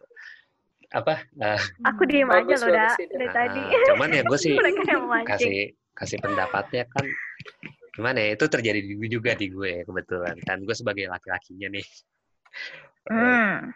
[0.92, 1.24] Apa?
[1.24, 3.16] eh, Aku diem Bagus, aja loh, Ida.
[3.16, 3.62] dari tadi.
[3.63, 7.06] ah, cuman ya gue sih yang kasih kasih pendapatnya kan
[7.92, 10.62] gimana ya itu terjadi di gue juga di gue kebetulan kan.
[10.62, 11.88] Gue sebagai laki-lakinya nih.
[13.08, 13.72] Hmm.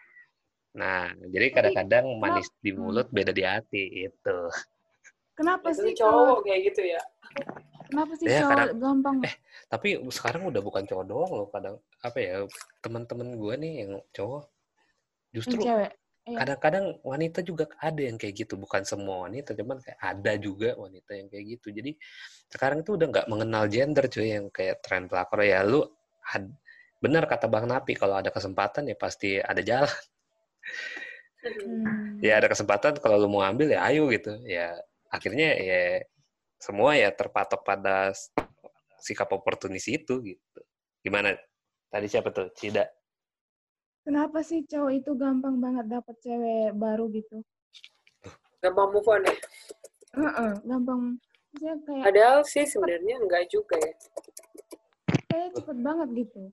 [0.72, 4.38] nah jadi kadang-kadang manis di mulut beda di hati itu
[5.36, 7.02] Kenapa sih cowok kayak gitu ya.
[7.86, 9.16] kenapa sih Ya, cowok kadang- gampang?
[9.28, 9.36] eh
[9.68, 12.36] tapi sekarang udah bukan cowok doang loh kadang apa ya
[12.80, 14.44] teman-teman gue nih yang cowok.
[15.32, 15.92] Yang justru cewek?
[16.22, 16.38] Iya.
[16.38, 21.18] kadang-kadang wanita juga ada yang kayak gitu bukan semua wanita cuman kayak ada juga wanita
[21.18, 21.74] yang kayak gitu.
[21.74, 21.98] Jadi
[22.46, 25.42] sekarang itu udah nggak mengenal gender cuy yang kayak tren pelakor.
[25.42, 25.82] Ya lu
[26.22, 26.54] had-
[27.02, 29.90] benar kata bang Napi kalau ada kesempatan ya pasti ada jalan.
[31.42, 32.22] Hmm.
[32.22, 34.30] ya ada kesempatan kalau lu mau ambil ya ayo gitu.
[34.46, 34.78] Ya
[35.10, 36.06] akhirnya ya
[36.62, 38.14] semua ya terpatok pada
[39.02, 40.60] sikap oportunis itu gitu.
[41.02, 41.34] Gimana?
[41.90, 42.54] Tadi siapa tuh?
[42.54, 42.86] Cida
[44.02, 47.46] Kenapa sih cowok itu gampang banget dapet cewek baru gitu?
[48.62, 49.36] Gampang move on ya.
[50.18, 51.02] Heeh, gampang.
[51.52, 53.94] Maksudnya kayak Padahal sih sebenarnya enggak juga ya.
[55.32, 56.52] kayak cepet banget gitu.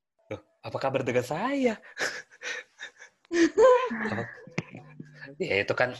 [0.58, 1.78] apa kabar dengan saya
[5.38, 5.94] ya itu kan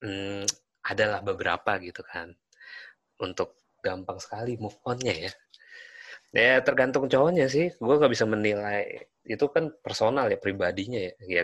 [0.00, 0.46] hmm,
[0.86, 2.32] adalah beberapa gitu kan
[3.18, 5.32] untuk gampang sekali move on-nya ya
[6.32, 7.72] ya tergantung cowoknya sih.
[7.78, 9.08] Gue gak bisa menilai.
[9.24, 11.12] Itu kan personal ya pribadinya ya.
[11.26, 11.42] Ya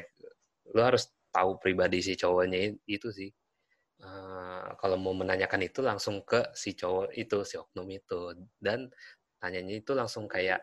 [0.75, 3.31] lo harus tahu pribadi si cowoknya itu sih.
[4.05, 8.35] Eh, kalau mau menanyakan itu langsung ke si cowok itu si oknum itu.
[8.61, 8.90] Dan
[9.40, 10.61] tanyanya itu langsung kayak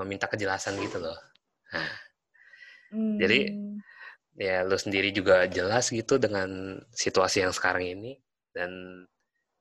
[0.00, 1.18] meminta kejelasan gitu loh.
[1.70, 3.78] Nah Jadi, Hmm.
[4.34, 8.18] ya lu sendiri juga jelas gitu dengan situasi yang sekarang ini.
[8.50, 9.04] Dan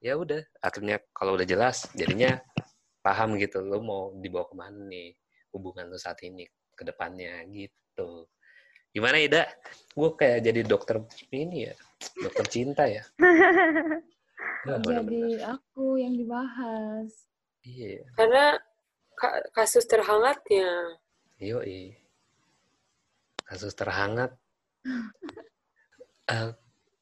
[0.02, 2.41] ya udah akhirnya kalau udah jelas jadinya
[2.99, 5.15] paham gitu lu mau dibawa ke mana nih
[5.55, 8.27] hubungan lu saat ini ke depannya gitu
[8.89, 9.45] gimana Ida?
[9.93, 10.97] Gue kayak jadi dokter
[11.29, 11.75] ini ya
[12.19, 13.03] dokter cinta ya
[14.67, 17.12] Ya, jadi aku yang dibahas.
[17.63, 18.59] iya Karena
[19.15, 20.99] ka- kasus terhangatnya.
[21.39, 21.95] Yoi.
[23.47, 24.35] Kasus terhangat.
[26.29, 26.53] Eh,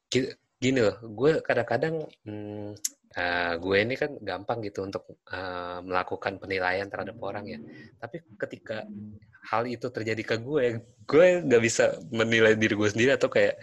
[0.08, 2.72] gi- gini loh, gue kadang-kadang hmm,
[3.16, 7.58] eh, gue ini kan gampang gitu untuk eh, melakukan penilaian terhadap orang ya.
[7.96, 8.84] Tapi ketika
[9.48, 13.56] hal itu terjadi ke gue, gue nggak bisa menilai diri gue sendiri atau kayak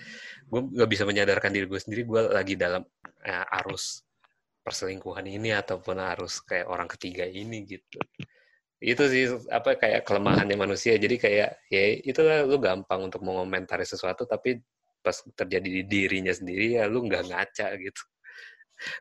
[0.45, 2.81] gue nggak bisa menyadarkan diri gue sendiri gue lagi dalam
[3.25, 4.05] eh, arus
[4.65, 8.01] perselingkuhan ini ataupun arus kayak orang ketiga ini gitu.
[8.81, 10.97] Itu sih apa kayak kelemahannya manusia.
[10.97, 14.57] Jadi kayak ya itulah lu gampang untuk mengomentari sesuatu tapi
[15.05, 18.01] pas terjadi di dirinya sendiri ya lu nggak ngaca gitu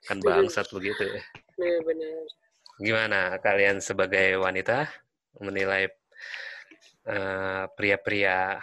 [0.07, 1.23] kan bangsat begitu ya
[1.55, 2.25] Benar-benar.
[2.81, 4.91] gimana kalian sebagai wanita
[5.39, 5.87] menilai
[7.07, 8.59] eh, pria-pria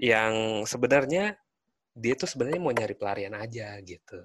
[0.00, 1.36] yang sebenarnya
[1.92, 4.20] dia tuh sebenarnya mau nyari pelarian aja gitu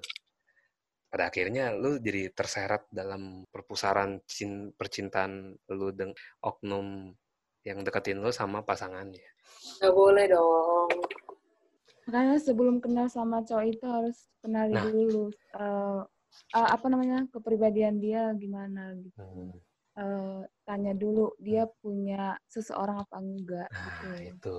[1.06, 6.12] pada akhirnya lu jadi terseret dalam perpusaran cin- percintaan lu dengan
[6.44, 7.14] oknum
[7.64, 9.24] yang deketin lu sama pasangannya.
[9.80, 10.75] Nggak boleh dong.
[12.06, 14.82] Makanya sebelum kenal sama cowok itu harus kenali Nah.
[14.86, 16.00] dulu eh,
[16.54, 19.18] eh, apa namanya kepribadian dia gimana gitu.
[19.18, 19.50] Hmm.
[19.96, 24.06] Eh, tanya dulu dia punya seseorang apa enggak Nah, gitu.
[24.22, 24.58] itu.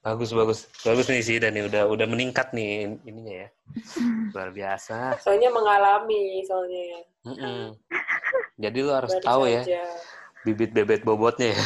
[0.00, 0.64] Bagus bagus.
[0.80, 3.48] Bagus nih sih dan udah udah meningkat nih in- ininya ya.
[4.32, 5.20] Luar biasa.
[5.20, 7.04] Soalnya mengalami, soalnya.
[7.28, 7.76] Mm-mm.
[8.56, 9.84] Jadi lu harus Baru tahu ya saja.
[10.40, 11.60] bibit bebet bobotnya ya.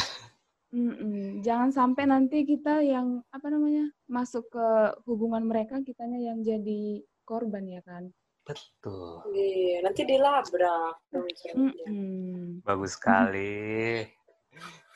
[0.75, 1.39] Mm-mm.
[1.39, 4.67] Jangan sampai nanti kita yang apa namanya masuk ke
[5.07, 8.11] hubungan mereka kitanya yang jadi korban ya kan.
[8.43, 9.23] Betul.
[9.31, 10.99] Iya, nanti dilabrak.
[11.15, 12.59] Mm-mm.
[12.67, 14.03] Bagus sekali.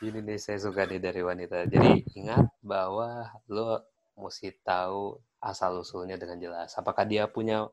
[0.03, 1.63] Ini nih saya suka nih dari wanita.
[1.71, 3.79] Jadi ingat bahwa lo
[4.19, 6.75] mesti tahu asal usulnya dengan jelas.
[6.75, 7.71] Apakah dia punya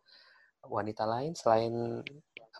[0.62, 2.02] wanita lain selain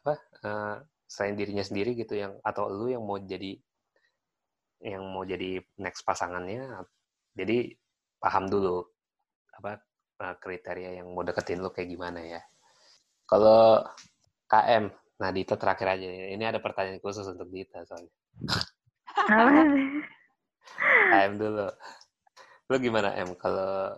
[0.03, 3.59] apa uh, selain dirinya sendiri gitu yang atau lu yang mau jadi
[4.81, 6.85] yang mau jadi next pasangannya
[7.37, 7.73] jadi
[8.21, 8.85] paham dulu
[9.57, 9.81] apa
[10.21, 12.41] uh, kriteria yang mau deketin lu kayak gimana ya.
[13.29, 13.85] Kalau
[14.47, 18.13] KM nah Dita terakhir aja ini ada pertanyaan khusus untuk Dita soalnya.
[21.13, 21.69] KM dulu.
[22.67, 23.97] Lu gimana M kalau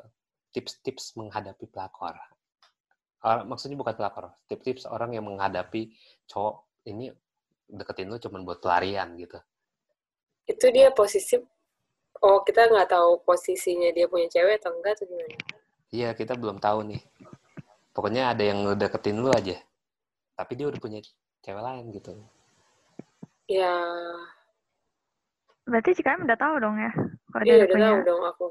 [0.52, 2.14] tips-tips menghadapi pelakor?
[3.18, 5.90] Or, maksudnya bukan pelakor tips-tips orang yang menghadapi
[6.30, 7.10] cowok ini
[7.66, 9.42] deketin lu cuma buat pelarian gitu.
[10.48, 11.36] Itu dia posisi,
[12.24, 15.36] oh kita nggak tahu posisinya dia punya cewek atau enggak atau gimana?
[15.92, 17.00] Iya, kita belum tahu nih.
[17.92, 19.60] Pokoknya ada yang deketin lu aja.
[20.32, 21.04] Tapi dia udah punya
[21.44, 22.16] cewek lain gitu.
[23.48, 23.76] Ya.
[25.68, 26.92] Berarti jika udah tahu dong ya?
[27.28, 27.88] Kalau iya, dia udah punya...
[27.88, 28.46] tahu dong aku.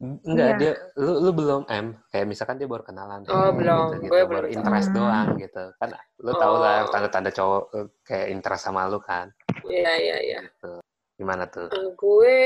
[0.00, 0.56] Enggak, iya.
[0.56, 1.86] dia lu, lu belum M.
[2.08, 3.20] Kayak misalkan dia baru kenalan.
[3.28, 4.00] Oh, belum.
[4.00, 4.96] Gitu, gue baru interest tahu.
[4.96, 5.64] doang gitu.
[5.76, 5.88] Kan
[6.24, 6.38] lu oh.
[6.40, 9.28] tau lah tanda-tanda cowok eh, kayak interest sama lu kan.
[9.70, 10.40] Iya, iya, iya.
[10.44, 10.72] Gitu.
[11.16, 11.70] Gimana tuh?
[11.70, 12.36] Uh, gue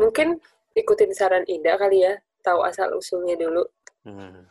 [0.00, 0.40] mungkin
[0.74, 2.16] ikutin saran Ida kali ya.
[2.40, 3.62] Tahu asal usulnya dulu.
[4.08, 4.48] Hmm.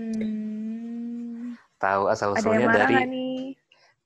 [0.00, 1.54] Hmm.
[1.76, 2.96] Tahu asal usulnya dari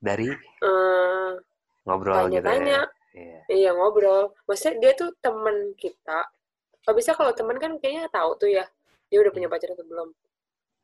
[0.02, 0.28] dari
[0.60, 1.38] uh,
[1.86, 2.82] ngobrol tanya, gitu ya.
[3.16, 3.40] Iya.
[3.48, 4.34] iya ngobrol.
[4.50, 6.26] Maksudnya dia tuh temen kita,
[6.86, 8.62] kalau bisa kalau teman kan kayaknya tahu tuh ya
[9.10, 10.14] dia udah punya pacar atau belum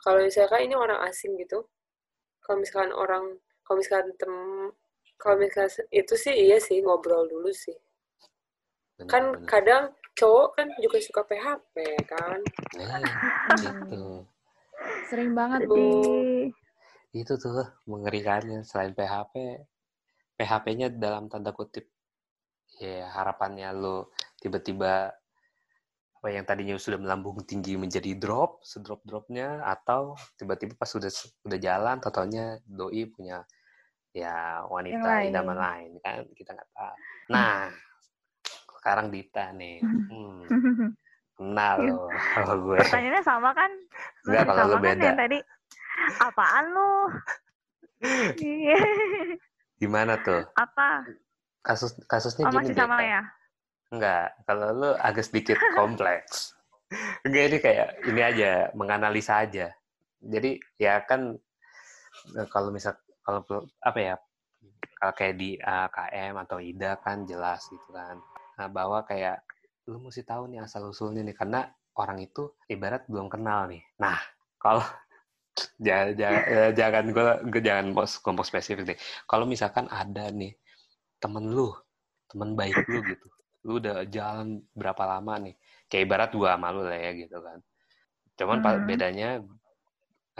[0.03, 1.63] kalau misalkan ini orang asing gitu
[2.43, 4.35] kalau misalkan orang kalau misalkan tem
[5.23, 7.79] kalau misalkan itu sih iya sih ngobrol dulu sih.
[8.99, 9.47] Benar, kan benar.
[9.47, 9.85] kadang
[10.19, 11.75] cowok kan juga suka PHP
[12.11, 12.39] kan.
[12.75, 12.99] Nah,
[13.63, 14.27] gitu.
[15.07, 15.79] Sering banget bu
[17.13, 19.61] itu tuh mengerikannya selain PHP
[20.41, 21.85] PHP-nya dalam tanda kutip
[22.81, 25.13] ya harapannya lo tiba-tiba
[26.23, 31.99] apa yang tadinya sudah melambung tinggi menjadi drop, sedrop-dropnya, atau tiba-tiba pas sudah sudah jalan,
[31.99, 33.43] totalnya doi punya
[34.13, 35.33] ya wanita lain.
[35.33, 36.95] idaman lain kan kita nggak tahu.
[37.33, 37.73] Nah,
[38.79, 40.45] sekarang Dita nih, hmm,
[41.41, 41.93] kenal iya.
[41.97, 42.79] loh kalau gue.
[42.85, 43.71] Pertanyaannya sama kan?
[44.29, 45.09] Enggak kalau lu kan beda.
[45.09, 45.39] Kan tadi
[46.21, 46.93] apaan lu?
[48.39, 48.79] Iya.
[49.83, 50.45] Gimana tuh?
[50.61, 51.09] Apa?
[51.63, 53.23] Kasus kasusnya oh, gini masih sama ya?
[53.93, 56.53] Enggak, kalau lu agak sedikit kompleks.
[57.25, 59.73] Enggak, ini kayak ini aja, menganalisa aja.
[60.23, 61.39] Jadi ya kan
[62.53, 63.41] kalau misal kalau
[63.83, 64.15] apa ya
[64.99, 68.19] kalau kayak di AKM atau IDA kan jelas gitu kan
[68.59, 69.43] nah, bahwa kayak
[69.91, 71.67] lu mesti tahu nih asal usulnya nih karena
[71.99, 73.83] orang itu ibarat belum kenal nih.
[73.99, 74.15] Nah
[74.63, 74.81] kalau
[75.85, 77.05] jangan jangan, eh, jangan
[77.51, 77.87] gue jangan
[78.23, 78.99] kelompok spesifik deh.
[79.27, 80.55] Kalau misalkan ada nih
[81.19, 81.75] temen lu,
[82.31, 83.27] temen baik lu gitu,
[83.67, 85.55] lu udah jalan berapa lama nih
[85.87, 87.59] kayak ibarat gua malu lah ya gitu kan
[88.33, 88.85] cuman hmm.
[88.89, 89.31] bedanya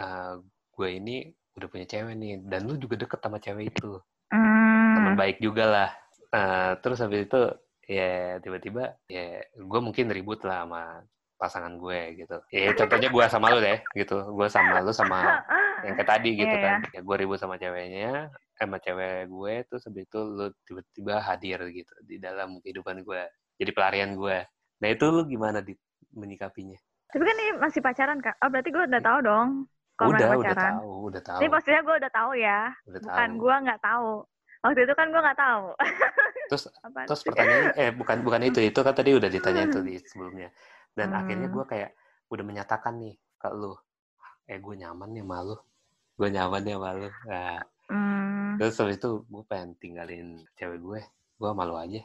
[0.01, 0.41] uh,
[0.73, 3.99] gue ini udah punya cewek nih dan lu juga deket sama cewek itu.
[4.33, 4.97] Hmm.
[4.97, 5.89] teman baik juga lah.
[6.33, 7.41] Uh, terus habis itu
[7.85, 10.83] ya tiba-tiba ya gue mungkin ribut lah sama
[11.37, 12.37] pasangan gue gitu.
[12.49, 14.17] Ya contohnya gue sama lu deh gitu.
[14.33, 15.45] Gue sama lu sama
[15.83, 16.79] yang kayak tadi gitu yeah, kan.
[16.89, 16.99] yeah.
[16.99, 21.93] ya gue ribut sama ceweknya sama cewek gue tuh habis itu lu tiba-tiba hadir gitu
[22.07, 23.21] di dalam kehidupan gue
[23.59, 24.47] jadi pelarian gue
[24.79, 25.75] nah itu lu gimana di
[26.13, 26.77] menyikapinya?
[27.13, 28.37] Tapi kan ini masih pacaran kak.
[28.41, 29.49] Oh berarti gue udah tahu dong
[29.93, 31.39] kalau udah udah tahu udah tahu.
[31.39, 32.59] Ini pastinya gue udah tahu ya.
[32.89, 34.09] Udah bukan gue nggak tahu.
[34.63, 35.65] Waktu itu kan gue nggak tahu.
[36.51, 36.63] Terus
[37.07, 38.59] terus pertanyaannya eh bukan bukan itu.
[38.61, 40.53] Itu kan tadi udah ditanya itu di sebelumnya.
[40.93, 41.19] Dan hmm.
[41.23, 41.91] akhirnya gue kayak
[42.29, 43.73] udah menyatakan nih ke lu.
[44.45, 45.55] Eh gue nyaman nih malu
[46.13, 48.55] gue nyaman nih malu nah, Hmm.
[48.57, 51.01] Terus habis itu gue pengen tinggalin cewek gue,
[51.35, 51.99] gue malu aja.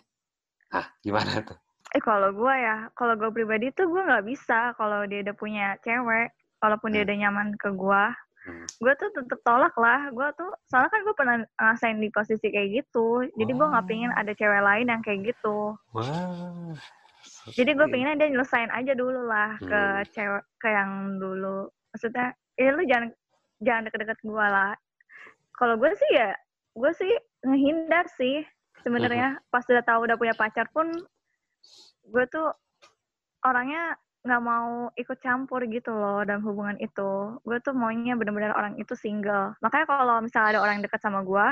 [0.75, 1.55] Ah, gimana tuh?
[1.95, 5.79] Eh kalau gue ya, kalau gue pribadi tuh gue nggak bisa kalau dia udah punya
[5.87, 6.95] cewek, walaupun hmm.
[6.97, 8.05] dia udah nyaman ke gue,
[8.49, 8.67] hmm.
[8.79, 10.11] gue tuh tetep tolak lah.
[10.11, 14.13] Gue tuh, soalnya kan gue pernah ngerasain di posisi kayak gitu, jadi gue nggak pengen
[14.15, 15.75] ada cewek lain yang kayak gitu.
[15.95, 16.75] Wah.
[17.49, 19.69] Jadi gue pengennya dia nyelesain aja dulu lah hmm.
[19.69, 19.81] ke
[20.13, 21.69] cewek ke yang dulu.
[21.95, 23.09] Maksudnya, ya lu jangan
[23.63, 24.75] jangan deket-deket gue lah
[25.59, 26.31] kalau gue sih ya
[26.79, 28.47] gue sih ngehindar sih
[28.87, 30.87] sebenarnya pas udah tahu udah punya pacar pun
[32.07, 32.55] gue tuh
[33.43, 37.39] orangnya nggak mau ikut campur gitu loh dalam hubungan itu.
[37.47, 39.55] Gue tuh maunya benar-benar orang itu single.
[39.63, 41.47] Makanya kalau misalnya ada orang dekat sama gue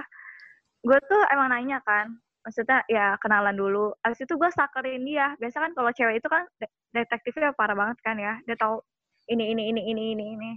[0.86, 2.14] gue tuh emang nanya kan
[2.46, 3.90] maksudnya ya kenalan dulu.
[4.06, 5.34] Abis itu gue sakerin dia.
[5.42, 6.46] Biasa kan kalau cewek itu kan
[6.94, 8.38] detektifnya parah banget kan ya.
[8.46, 8.78] Dia tahu
[9.26, 10.50] ini ini ini ini ini ini.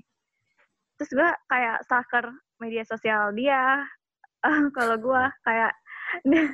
[1.02, 2.30] Terus gue kayak saker
[2.62, 3.82] media sosial dia.
[4.78, 5.74] Kalau gue kayak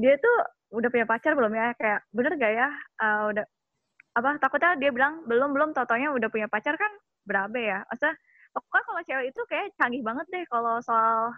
[0.00, 0.36] dia, tuh
[0.74, 1.70] udah punya pacar belum ya?
[1.78, 2.68] Kayak bener gak ya?
[2.98, 3.44] Uh, udah
[4.14, 6.90] apa takutnya dia bilang belum belum totonya udah punya pacar kan
[7.22, 8.14] berabe ya masa
[8.50, 11.34] pokoknya kalau cewek itu kayak canggih banget deh kalau soal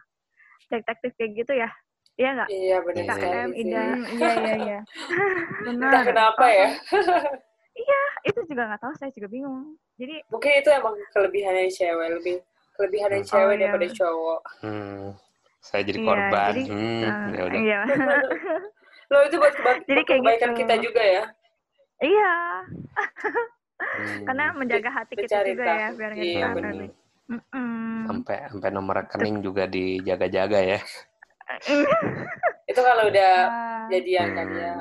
[0.68, 1.70] detektif kayak gitu ya
[2.16, 3.12] iya nggak Iya benar Iya.
[3.12, 3.60] sekali KM, sih.
[3.62, 3.82] Ida.
[3.84, 4.78] Hmm, iya iya iya.
[5.68, 6.04] Entah Benar.
[6.04, 6.68] kenapa ya.
[8.26, 12.36] itu juga nggak tahu saya juga bingung jadi Mungkin itu emang kelebihannya cewek lebih
[12.74, 13.30] kelebihannya Hmm.
[13.30, 13.60] cewek Oh, iya.
[13.62, 14.40] daripada cowok.
[14.60, 15.04] Hmm,
[15.60, 16.48] saya jadi Iya, korban.
[16.50, 17.60] jadi, hmm, eh, ya udah.
[17.62, 17.80] iya
[19.12, 20.60] Lo itu buat keba- Jadi kayak kebaikan gitu.
[20.60, 21.24] kita juga ya.
[22.02, 22.32] Iya
[23.76, 25.78] Hmm, karena menjaga hati kita Mencari juga tahu.
[25.78, 26.72] ya biar nggak Iya, bener.
[26.74, 26.86] nanti.
[27.26, 28.06] Mm-mm.
[28.06, 30.78] sampai sampai nomor rekening juga dijaga-jaga ya.
[32.70, 34.58] Itu kalau udah Ah, jadian kan Hmm.
[34.58, 34.72] ya.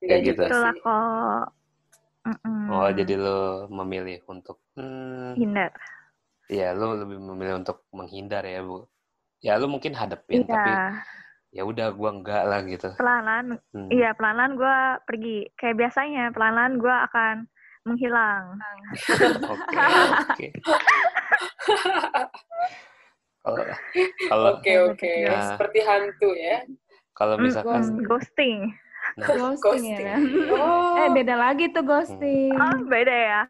[0.00, 0.42] Enggak gitu.
[0.46, 1.44] itulah kok
[2.28, 2.60] Mm-mm.
[2.68, 3.38] Oh, jadi lo
[3.72, 5.72] memilih untuk hmm, hindar
[6.48, 8.84] ya lo lebih memilih untuk menghindar ya, Bu.
[9.44, 11.04] Ya lo mungkin hadepin tapi iya
[11.50, 12.88] ya udah gua enggak lah gitu.
[12.94, 13.88] pelan-pelan Hmm.
[13.88, 17.34] iya pelan-pelan gue pergi kayak biasanya pelan-pelan gue akan
[17.84, 18.44] menghilang
[19.48, 19.80] Oke,
[20.28, 20.48] oke.
[23.40, 23.62] Kalau
[24.28, 25.12] kalau Oke oke.
[25.24, 25.42] Nah.
[25.48, 26.56] Seperti hantu ya.
[27.12, 28.58] kalau Mm, misalkan ghosting
[29.16, 30.20] nah, ghosting ya kan.
[30.52, 32.52] Oh, Eh beda lagi tuh ghosting.
[32.52, 33.40] oh beda ya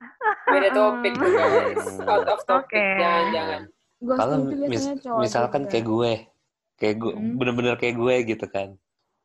[0.47, 1.85] beda topik tuh guys.
[2.01, 2.79] Out of topic.
[2.79, 2.89] Oke.
[2.97, 3.63] Jangan-jangan.
[4.09, 4.89] kalau Ghosting itu mis-
[5.21, 5.71] misalkan juga.
[5.71, 6.13] kayak gue,
[6.79, 7.35] kayak gue Hmm.
[7.35, 8.79] bener-bener kayak gue gitu kan.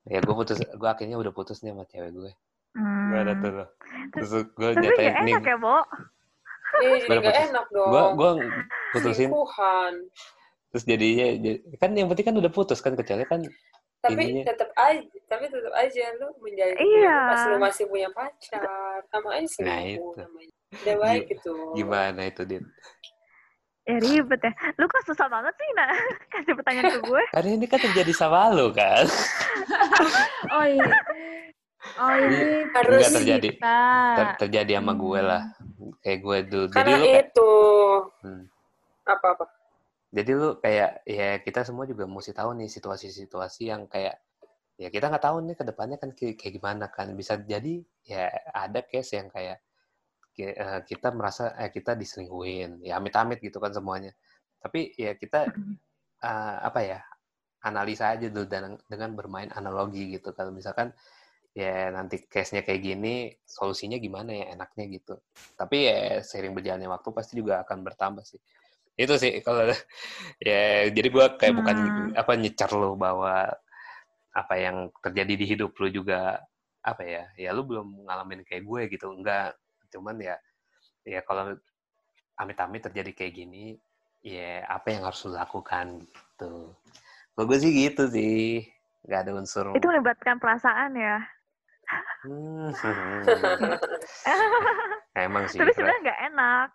[0.03, 2.31] Ya gue putus, gue akhirnya udah putus nih sama cewek gue.
[2.73, 3.09] Hmm.
[3.09, 3.51] Gak ada tuh.
[3.53, 3.69] loh.
[4.11, 5.77] Terus gue nyatain gak nih, enak ya Bo
[6.73, 7.47] Iya, jadi Baru nggak putus.
[7.47, 7.87] enak dong.
[7.87, 8.29] gue gue
[8.91, 9.93] putusin, Selingkuhan.
[10.67, 13.45] terus jadinya jadi- kan yang penting kan udah putus kan kecuali kan
[14.01, 17.17] Tapi ininya- tetap aja, tapi tetap aja lu menjalin Iya.
[17.29, 18.65] pas lu masih punya pacar.
[19.05, 20.09] Sama aja selingkuh Nah, itu.
[20.17, 20.53] namanya.
[20.73, 21.53] Udah baik gitu.
[21.73, 22.63] gimana itu Dit?
[23.83, 25.89] Ya ribet ya lu kok susah banget sih nak
[26.31, 29.03] kasih pertanyaan ke gue Karena ini kan terjadi sama lo kan.
[30.53, 30.85] Oh iya.
[31.95, 33.49] Oh ini Harus Enggak terjadi.
[33.51, 33.77] kita.
[34.15, 35.41] Ter- terjadi sama gue lah.
[35.99, 36.65] Kayak gue dulu.
[36.67, 37.51] Jadi Karena lu kayak, itu
[38.21, 38.43] Hmm.
[39.03, 39.45] apa-apa.
[40.09, 44.15] jadi lu kayak ya kita semua juga mesti tahu nih situasi-situasi yang kayak
[44.75, 48.25] ya kita nggak tahu nih ke depannya kan kayak kayak gimana kan bisa jadi ya
[48.47, 49.57] ada case yang kayak
[50.89, 52.83] kita merasa eh kita diselingkuhin.
[52.85, 54.11] Ya amit-amit gitu kan semuanya.
[54.63, 55.51] Tapi ya kita
[56.23, 56.99] eh, apa ya
[57.63, 60.31] analisa aja dulu dan dengan bermain analogi gitu.
[60.37, 60.91] Kalau misalkan
[61.53, 63.15] ya nanti case-nya kayak gini
[63.45, 65.15] solusinya gimana ya enaknya gitu.
[65.59, 68.41] Tapi ya seiring berjalannya waktu pasti juga akan bertambah sih.
[68.97, 69.65] Itu sih kalau
[70.49, 72.11] ya jadi gua kayak bukan Hmm.
[72.17, 73.49] apa nyecer lo bahwa
[74.33, 76.41] apa yang terjadi di hidup lu juga
[76.83, 79.07] apa ya ya lu belum ngalamin kayak gue gitu.
[79.13, 79.55] Enggak
[79.93, 80.35] cuman ya
[81.05, 81.53] ya kalau
[82.41, 83.77] amit-amit terjadi kayak gini
[84.25, 86.73] ya apa yang harus lu lakukan gitu.
[87.33, 88.65] Kalau gue sih gitu sih
[89.05, 89.69] nggak ada unsur.
[89.77, 91.21] Itu melibatkan perasaan ya.
[92.23, 92.71] Hmm,
[95.27, 96.67] emang sih tapi sebenarnya nggak enak.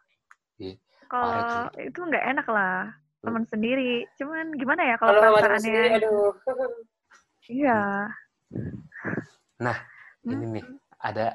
[0.59, 0.75] Iya,
[1.09, 1.41] kalau
[1.81, 2.93] itu nggak enak lah
[3.25, 4.05] teman sendiri.
[4.21, 5.65] Cuman gimana ya kalau Kalau sama teman perasaannya?
[5.65, 6.31] sendiri, aduh.
[7.49, 7.81] iya.
[10.29, 10.65] Ini nih
[11.01, 11.27] ada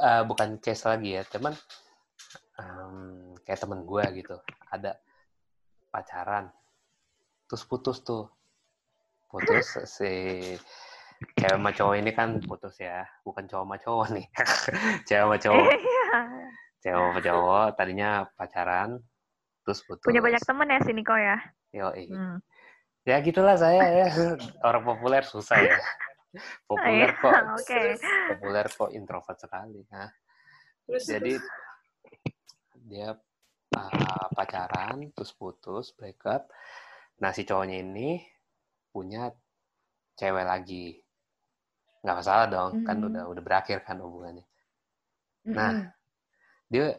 [0.00, 1.54] uh, bukan case lagi ya teman
[2.60, 4.36] um, kayak temen gue gitu.
[4.68, 4.98] Ada
[5.88, 6.52] pacaran
[7.48, 8.28] terus putus tuh.
[9.30, 10.10] Putus si
[11.38, 13.06] cewek sama cowok ini kan putus ya.
[13.22, 14.26] Bukan cowok sama cowok nih.
[15.08, 15.66] Cewek sama cowok.
[15.80, 16.20] Iya.
[16.82, 18.98] Cewek sama cowok tadinya pacaran
[19.62, 20.06] terus putus.
[20.06, 21.38] Punya banyak teman ya si Niko ya?
[21.70, 22.10] Yoi.
[22.10, 22.42] hmm.
[23.06, 24.08] ya gitulah saya ya.
[24.66, 25.78] Orang populer susah ya
[26.64, 27.82] populer Iya, kok oke.
[28.30, 30.08] populer kok introvert sekali nah
[30.86, 31.34] Terus, jadi
[32.86, 33.14] dia
[33.74, 36.50] uh, pacaran terus putus break up
[37.20, 38.18] nah si cowoknya ini
[38.90, 39.30] punya
[40.16, 40.98] cewek lagi
[42.00, 43.06] nggak masalah dong kan Mhm.
[43.12, 44.46] udah udah berakhir kan hubungannya
[45.46, 45.56] Mm-mm.
[45.56, 45.72] Nah.
[46.66, 46.96] dia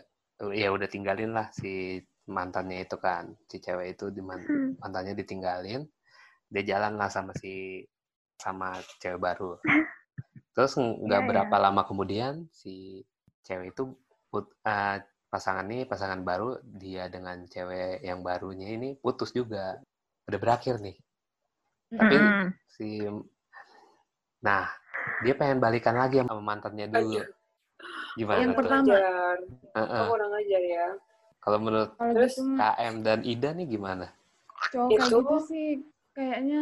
[0.54, 1.98] ya udah tinggalin lah si
[2.30, 4.78] mantannya itu kan si cewek itu di man- Hmm.
[4.78, 5.84] mantannya ditinggalin
[6.48, 7.82] dia jalan lah sama si
[8.42, 9.62] sama cewek baru
[10.58, 13.06] terus nggak Iya, berapa lama kemudian si
[13.46, 13.94] cewek itu
[14.34, 14.98] put, eh,
[15.32, 19.80] pasangan ini pasangan baru dia dengan cewek yang barunya ini putus juga
[20.28, 20.98] udah berakhir nih
[21.96, 22.48] tapi Mm-mm.
[22.68, 23.08] si
[24.42, 24.66] nah
[25.24, 27.22] dia pengen balikan lagi sama mantannya dulu
[28.18, 28.58] gimana Yang tuh?
[28.60, 28.96] pertama.
[29.72, 30.02] Heeh.
[30.04, 30.88] Oh, kurang ajar ya.
[31.42, 34.08] kalau menurut Terus, gitu KM dan Ida nih gimana
[34.72, 35.68] cowok kayak itu- gitu sih
[36.12, 36.62] kayaknya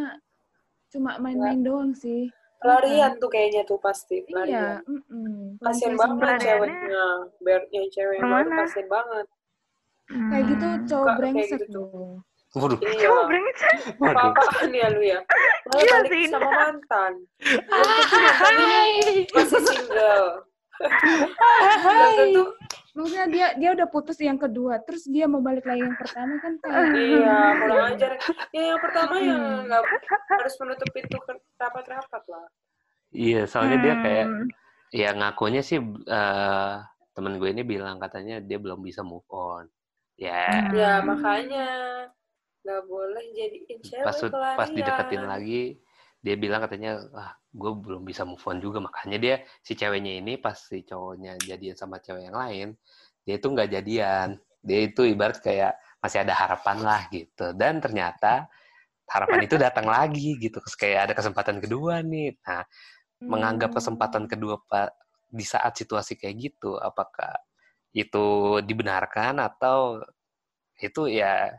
[0.90, 2.26] cuma main-main doang sih.
[2.60, 4.20] Pelarian tuh kayaknya tuh pasti.
[4.20, 4.76] Iya, Pelarian.
[5.58, 7.06] Kasian Pelampiasan banget ceweknya.
[7.72, 8.60] Yang cewek yang baru Ke mana?
[8.60, 9.26] kasian banget.
[10.10, 10.82] Kayak gitu Hmm.
[10.84, 12.10] cowok brengsek gitu tuh.
[12.50, 13.00] waduh Iya.
[13.00, 13.74] Cowok brengsek.
[13.96, 15.18] Apa-apaan ya lu ya?
[15.64, 17.12] Malah Iya balik sama mantan.
[17.70, 18.82] Mantannya
[19.30, 20.28] masih single.
[21.84, 22.42] Belum tentu
[22.90, 26.52] maksudnya dia dia udah putus yang kedua terus dia mau balik lagi yang pertama kan
[26.58, 28.10] kayak Iya, kurang ajar.
[28.50, 29.58] Ya yang pertama ya Hmm.
[29.66, 29.82] nggak
[30.30, 31.16] harus menutup pintu
[31.56, 32.46] rapat-rapat lah.
[33.10, 34.46] Iya, soalnya dia kayak Hmm.
[34.90, 36.72] ya ngakunya sih eh
[37.10, 39.70] temen gue ini bilang katanya dia belum bisa move on.
[40.14, 40.74] Ya, Hmm.
[40.74, 41.66] Ya makanya
[42.60, 44.58] nggak boleh jadiin cewek pas pelarian.
[44.58, 45.62] pas dideketin lagi
[46.20, 48.78] dia bilang katanya ah gue belum bisa move on juga.
[48.84, 52.68] Makanya dia si ceweknya ini pas si cowoknya jadian sama cewek yang lain
[53.24, 54.28] dia itu nggak jadian.
[54.60, 57.52] Dia itu ibarat kayak masih ada harapan lah gitu.
[57.56, 58.48] Dan ternyata
[59.08, 60.60] harapan itu datang lagi gitu.
[60.76, 62.36] Kayak ada kesempatan kedua nih.
[62.44, 62.64] Nah
[63.20, 64.96] menganggap kesempatan kedua pak
[65.30, 67.36] di saat situasi kayak gitu apakah
[67.92, 70.00] itu dibenarkan atau
[70.80, 71.52] itu ya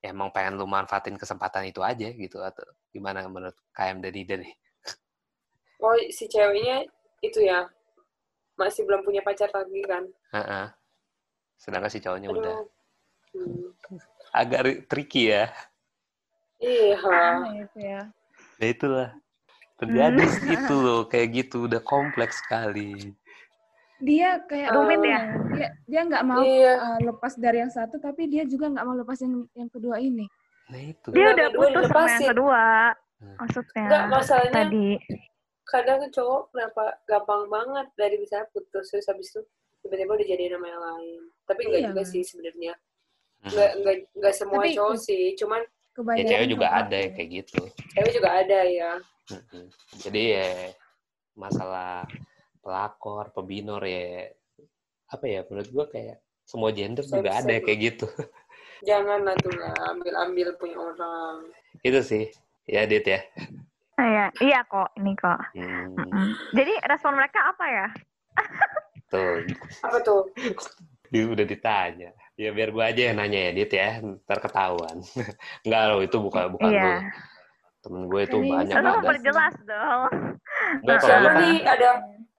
[0.00, 4.52] emang pengen lu manfaatin kesempatan itu aja gitu atau gimana menurut KM dan Ida nih?
[5.80, 6.84] Oh si ceweknya
[7.20, 7.64] itu ya
[8.54, 10.04] masih belum punya pacar lagi kan?
[10.28, 10.66] Heeh.
[11.56, 12.68] Sedangkan si cowoknya udah Aduh.
[13.32, 13.68] Hmm.
[14.30, 15.48] agak ri- tricky ya.
[16.60, 17.00] Iya.
[17.64, 18.00] Itu ya
[18.60, 19.08] Ya itulah
[19.80, 20.20] terjadi
[20.52, 23.16] gitu loh kayak gitu udah kompleks sekali.
[23.96, 25.20] dia kayak Rumit ya?
[25.52, 26.72] dia dia nggak mau Iya.
[26.76, 30.24] uh, lepas dari yang satu tapi dia juga nggak mau lepas yang yang kedua ini
[30.70, 31.08] Nah itu.
[31.10, 32.64] Dia udah putus sama yang kedua.
[33.20, 33.36] Hmm.
[33.36, 34.88] Maksudnya Enggak, masalahnya tadi.
[35.62, 39.40] kadang cowok kenapa gampang banget dari bisa putus terus habis itu
[39.80, 41.20] tiba-tiba udah jadi nama yang lain.
[41.44, 41.88] Tapi enggak Iya.
[41.90, 42.72] juga sih sebenarnya.
[42.74, 43.48] Hmm.
[43.48, 47.30] Enggak enggak enggak semua Tapi- cowok sih, cuman Ya kebanyakan cewek juga ada yang kayak
[47.34, 47.60] gitu.
[47.92, 48.92] cewek juga ada ya.
[49.30, 49.64] Mm-mm.
[50.00, 50.48] Jadi ya
[51.34, 52.02] masalah
[52.58, 54.26] pelakor, pebinor ya
[55.06, 58.06] apa ya menurut gua kayak semua gender juga ada kayak gitu.
[58.82, 61.48] Janganlah tuh lah ambil-ambil punya orang.
[61.80, 62.24] itu sih.
[62.64, 63.20] Ya Dit ya.
[63.94, 64.24] Ah, ya.
[64.38, 65.36] Iya kok, ini kok.
[65.52, 66.32] Hmm.
[66.52, 67.86] Jadi respon mereka apa ya?
[69.06, 69.42] tuh
[69.82, 70.22] Apa tuh?
[71.12, 72.14] Dia udah ditanya.
[72.38, 73.98] Ya biar gua aja yang nanya ya, Dit ya.
[73.98, 75.02] Ntar ketahuan.
[75.66, 76.80] Enggak loh, itu bukan bukan Iya.
[76.80, 76.98] gua.
[77.80, 78.96] Temen gue itu Ini banyak sama ada.
[79.00, 80.10] memperjelas dong.
[80.84, 81.88] Enggak, kalau Siapa lu kan nih ada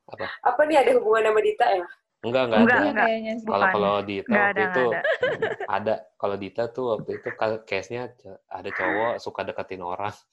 [0.05, 0.27] Apa?
[0.43, 1.85] apa nih ada hubungan sama Dita ya?
[2.21, 2.85] Enggak enggak Enggak, ada.
[2.85, 3.47] Iya, kayaknya sih.
[3.49, 4.99] Kalau kalau Dita Nggak waktu ada, itu ada.
[5.77, 5.93] ada.
[6.15, 7.27] Kalau Dita tuh waktu itu
[7.65, 8.01] case-nya
[8.47, 10.13] ada cowok suka deketin orang.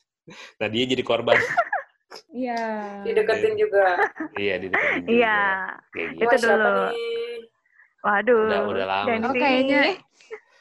[0.61, 1.41] Nah, dia jadi korban.
[2.28, 3.97] iya Dideketin juga.
[4.36, 5.16] iya, dideketin juga.
[5.16, 5.41] Iya.
[5.89, 6.20] Kayak gitu.
[6.20, 6.84] Itu siapa dulu.
[8.05, 8.45] Waduh.
[8.45, 9.80] Udah- udah lama Dan oh kayaknya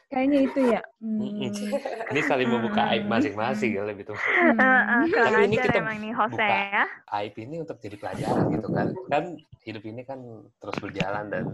[0.08, 1.54] kayaknya itu ya Hmm.
[2.12, 4.18] Ini saling membuka aib masing-masing ya lebih tuh.
[4.18, 5.06] Hmm.
[5.06, 6.48] Tapi ini kita nih host buka.
[6.48, 6.84] ya.
[7.14, 8.88] Aib ini untuk jadi pelajaran gitu kan.
[9.06, 9.24] Kan
[9.62, 10.20] hidup ini kan
[10.58, 11.46] terus berjalan dan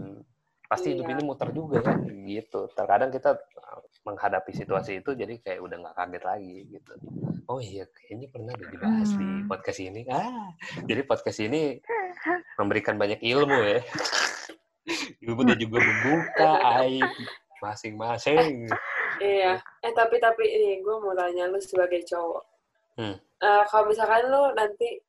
[0.64, 1.12] pasti hidup Iya.
[1.12, 2.72] ini muter juga kan gitu.
[2.72, 6.92] Terkadang kita uh, menghadapi situasi itu jadi kayak udah nggak kaget lagi gitu.
[7.44, 9.44] Oh iya, kayaknya pernah dibahas di Hmm.
[9.44, 10.00] podcast ini.
[10.08, 10.48] Ah,
[10.82, 11.84] jadi podcast ini
[12.56, 13.80] memberikan banyak ilmu ya.
[15.20, 16.50] Ilmu dan juga membuka
[16.80, 17.08] aib
[17.64, 18.68] masing-masing.
[19.18, 19.56] Iya.
[19.80, 22.44] Eh tapi tapi ini gue mau tanya lu sebagai cowok.
[22.94, 23.16] Hmm.
[23.16, 25.00] Eh, kalau misalkan lu nanti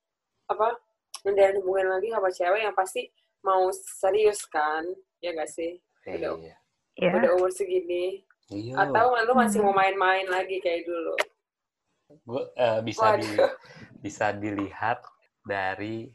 [0.48, 0.72] apa
[1.26, 3.02] menjalin hubungan lagi sama cewek yang pasti
[3.44, 4.86] mau serius kan?
[5.20, 5.78] Ya gak sih?
[6.06, 6.56] Udah, Iya.
[6.96, 7.12] Iya.
[7.18, 8.22] udah umur segini.
[8.48, 8.88] Iya.
[8.88, 9.74] Atau lu masih Hmm.
[9.74, 11.16] mau main-main lagi kayak dulu?
[12.24, 13.26] Gue eh, bisa di,
[14.06, 15.02] bisa dilihat
[15.42, 16.10] dari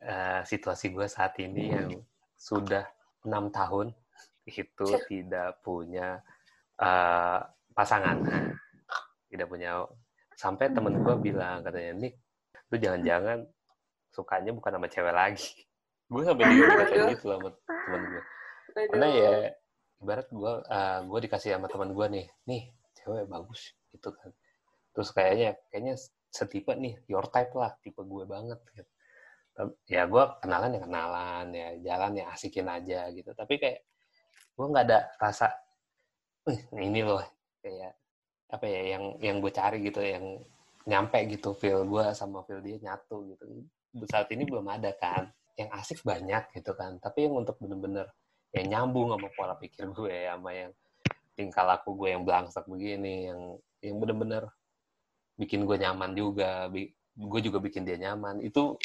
[0.00, 1.90] eh, situasi gue saat ini yang
[2.34, 2.82] sudah
[3.22, 3.92] enam tahun
[4.46, 6.20] itu tidak punya
[6.80, 7.40] eh,
[7.74, 8.16] pasangan,
[9.30, 9.84] tidak punya
[10.40, 12.14] sampai temen gue bilang katanya Nick,
[12.72, 13.44] lu jangan-jangan
[14.10, 15.52] sukanya bukan sama cewek lagi.
[16.10, 17.10] Gue sampai dikatain Aduh.
[17.14, 18.22] gitu sama temen gue.
[18.90, 19.32] Karena ya
[20.02, 20.52] ibarat gue
[21.06, 22.62] gue dikasih sama teman gue nih, nih
[22.98, 24.34] cewek bagus gitu kan.
[24.90, 25.94] Terus kayaknya kayaknya
[26.34, 28.90] setipe nih your type lah, tipe gue banget gitu.
[29.86, 33.30] Ya gue kenalan ya kenalan ya jalan ya asikin aja gitu.
[33.30, 33.86] Tapi kayak
[34.60, 35.48] gue nggak ada rasa
[36.44, 37.24] "Wih, ini loh
[37.64, 37.96] kayak
[38.52, 40.36] apa ya yang yang gue cari gitu yang
[40.84, 43.64] nyampe gitu feel gue sama feel dia nyatu gitu
[44.04, 48.04] saat ini belum ada kan yang asik banyak gitu kan tapi yang untuk bener-bener
[48.52, 50.72] yang nyambung sama pola pikir gue sama yang
[51.32, 53.40] tingkah laku gue yang belangsak begini yang
[53.80, 54.44] yang bener-bener
[55.40, 58.76] bikin gue nyaman juga bi- gue juga bikin dia nyaman itu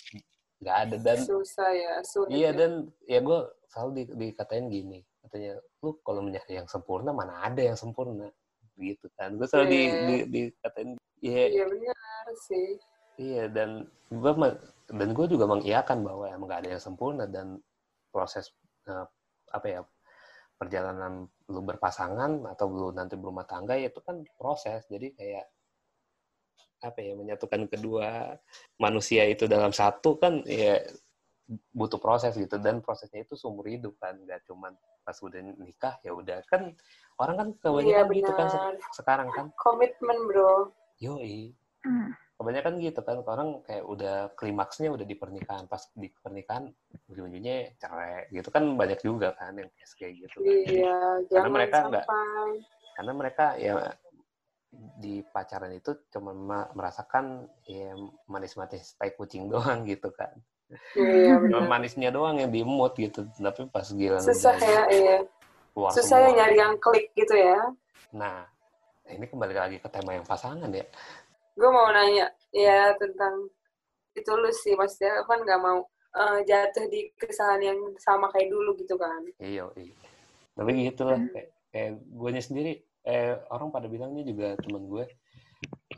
[0.64, 2.32] nggak ada dan susah ya, sulit.
[2.32, 2.58] iya ya.
[2.64, 2.72] dan
[3.12, 5.04] ya gue selalu di, dikatain gini
[5.36, 8.32] katanya lu kalau mencari yang sempurna mana ada yang sempurna
[8.80, 10.00] gitu kan gue selalu di, Iya.
[10.00, 12.68] di, dikatain iya Iya benar sih.
[13.20, 13.70] Iya dan
[14.12, 14.32] gue
[14.96, 17.60] dan gue juga mengiyakan bahwa emang gak ada yang sempurna dan
[18.12, 18.48] proses
[18.88, 19.08] eh,
[19.52, 19.80] apa ya
[20.56, 25.46] perjalanan lu berpasangan atau lu nanti berumah tangga ya itu kan proses jadi kayak
[26.84, 28.36] apa ya menyatukan kedua
[28.80, 30.80] manusia itu dalam satu kan ya
[31.72, 32.58] butuh proses gitu.
[32.58, 36.41] Dan prosesnya itu seumur hidup kan nggak cuman pas udah nikah ya udah.
[36.46, 36.74] Kan
[37.18, 38.48] orang kan kebanyakan Iya, gitu kan
[38.91, 39.46] sekarang kan.
[39.56, 40.72] Komitmen, bro.
[40.98, 41.54] yoi.
[41.86, 42.10] Hmm.
[42.36, 45.72] kebanyakan gitu kan orang kayak udah klimaksnya udah di pernikahan.
[45.72, 46.68] Pas di pernikahan
[47.08, 50.52] ujung-ujungnya cerai gitu kan banyak juga kan yang kayak gitu kan.
[50.68, 50.98] Jadi, Iya,
[51.32, 52.08] jangan mereka nggak-
[52.96, 53.96] karena mereka ya
[55.00, 57.96] di pacaran itu cuma ma- merasakan ya
[58.28, 60.36] manis-manis tai kucing doang gitu kan
[60.97, 61.70] Iya, benar.
[61.70, 65.18] manisnya doang yang diemut gitu tapi pas gila Susah ya, iya.
[65.72, 67.61] keluar Susah ya nyari yang klik gitu ya.
[68.09, 68.49] nah
[69.05, 70.86] ini kembali lagi ke tema yang pasangan ya
[71.55, 73.47] Gue mau nanya ya tentang
[74.11, 75.80] itu lu sih, maksudnya kan nggak mau
[76.16, 79.22] eh, jatuh di kesalahan yang sama kayak dulu gitu kan.
[79.39, 79.95] iya iya
[80.55, 82.74] tapi gitu lah kayak, kayak gue sendiri
[83.05, 85.05] eh orang pada bilangnya juga temen gue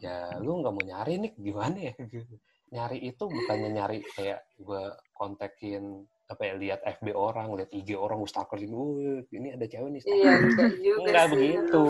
[0.01, 1.93] ya lu nggak mau nyari nih gimana ya
[2.67, 4.83] nyari itu bukannya nyari kayak gue
[5.15, 9.63] kontekin apa ya lihat FB orang lihat IG orang gue stalker gitu "Wih, ini ada
[9.63, 11.31] cewek nih stalker." Iya, enggak juga Enggak sih.
[11.33, 11.85] begitu.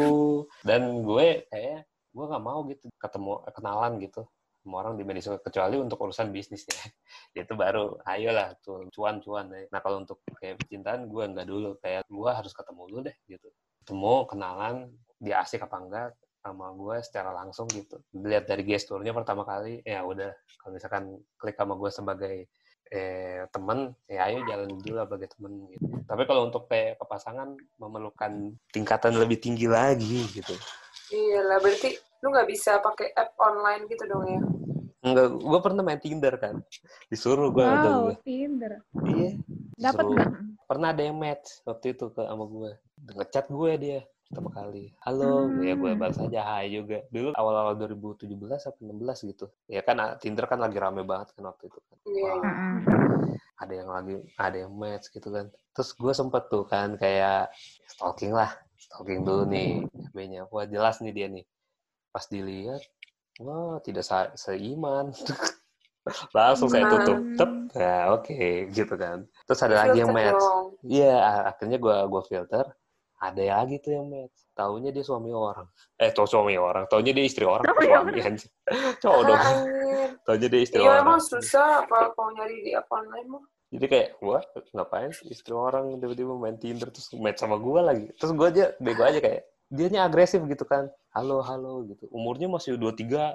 [0.61, 4.21] Dan gue kayak gue nggak mau gitu ketemu kenalan gitu
[4.61, 6.75] sama orang di media sosial kecuali untuk urusan bisnisnya.
[7.39, 9.65] itu baru ayolah tuh cuan-cuan deh.
[9.73, 13.47] Nah kalau untuk kayak percintaan gue nggak dulu kayak gue harus ketemu dulu deh gitu.
[13.81, 14.75] Ketemu kenalan
[15.17, 16.07] dia asik apa enggak
[16.41, 17.99] sama gue secara langsung gitu.
[18.11, 20.31] Dilihat dari gesturnya pertama kali ya udah
[20.61, 21.03] kalau misalkan
[21.37, 22.35] klik sama gue sebagai
[22.87, 25.85] eh temen ya ayo jalan dulu lah sebagai temen gitu.
[26.07, 30.55] Tapi kalau untuk kayak ke pasangan memerlukan tingkatan lebih tinggi lagi gitu.
[31.11, 34.41] Iya lah, berarti lu nggak bisa pakai app online gitu dong ya?
[35.07, 36.55] Enggak, gue pernah main Tinder kan.
[37.07, 38.15] Disuruh gue udah Wow, gue.
[38.23, 38.83] Tinder.
[39.07, 39.31] Iya.
[39.77, 40.31] Dapat nggak?
[40.67, 42.71] Pernah ada yang match waktu itu ke sama gue.
[43.15, 44.91] Ngechat gue dia pertama kali.
[45.07, 45.63] Halo, Hmm.
[45.63, 46.99] ya gue balas aja hai juga.
[47.07, 49.45] Dulu awal-awal 2017 atau 16 gitu.
[49.71, 51.97] Ya kan ah, Tinder kan lagi rame banget kan waktu itu kan.
[52.03, 52.23] Iya.
[52.27, 52.75] Wah, Mm-mm.
[53.57, 55.47] ada yang lagi ada yang match gitu kan.
[55.73, 57.49] Terus gue sempet tuh kan kayak
[57.87, 58.51] stalking lah.
[58.77, 60.41] Stalking dulu nih FB-nya.
[60.51, 61.45] Wah jelas nih dia nih.
[62.11, 62.83] Pas dilihat,
[63.39, 65.15] wah tidak se- seiman.
[66.35, 67.19] Langsung saya tutup.
[67.39, 67.51] Tep.
[67.79, 68.39] Nah oke
[68.75, 69.23] gitu kan.
[69.47, 70.43] Terus ada lagi yang match.
[70.83, 71.15] Iya,
[71.51, 72.63] akhirnya gua gua filter.
[73.17, 74.45] Ada lagi tuh yang match.
[74.53, 75.65] Taunya dia suami orang.
[75.97, 76.85] Eh, tuh suami orang.
[76.85, 77.65] Taunya dia istri orang.
[77.65, 78.49] Suami Suami anjir.
[79.01, 79.41] Cowok dong.
[80.21, 81.01] Taunya dia istri Iya orang.
[81.01, 83.43] emang susah apa kalau nyari di app online mah.
[83.67, 84.39] Jadi kayak, gua
[84.71, 88.07] ngapain sih istri orang tiba-tiba main Tinder terus match sama gua lagi.
[88.15, 90.87] Terus gua aja bego aja kayak dianya agresif gitu kan.
[91.11, 92.05] Halo, halo gitu.
[92.09, 93.33] Umurnya masih 23.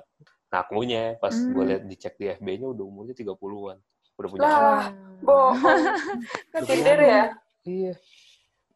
[0.49, 1.70] Ngakunya pas gua Hmm.
[1.74, 3.78] lihat dicek di FB-nya udah umurnya 30-an.
[4.14, 4.85] Udah punya Lah.
[5.20, 5.59] Bohong.
[6.64, 7.22] Tinder ya?
[7.62, 7.93] Iya.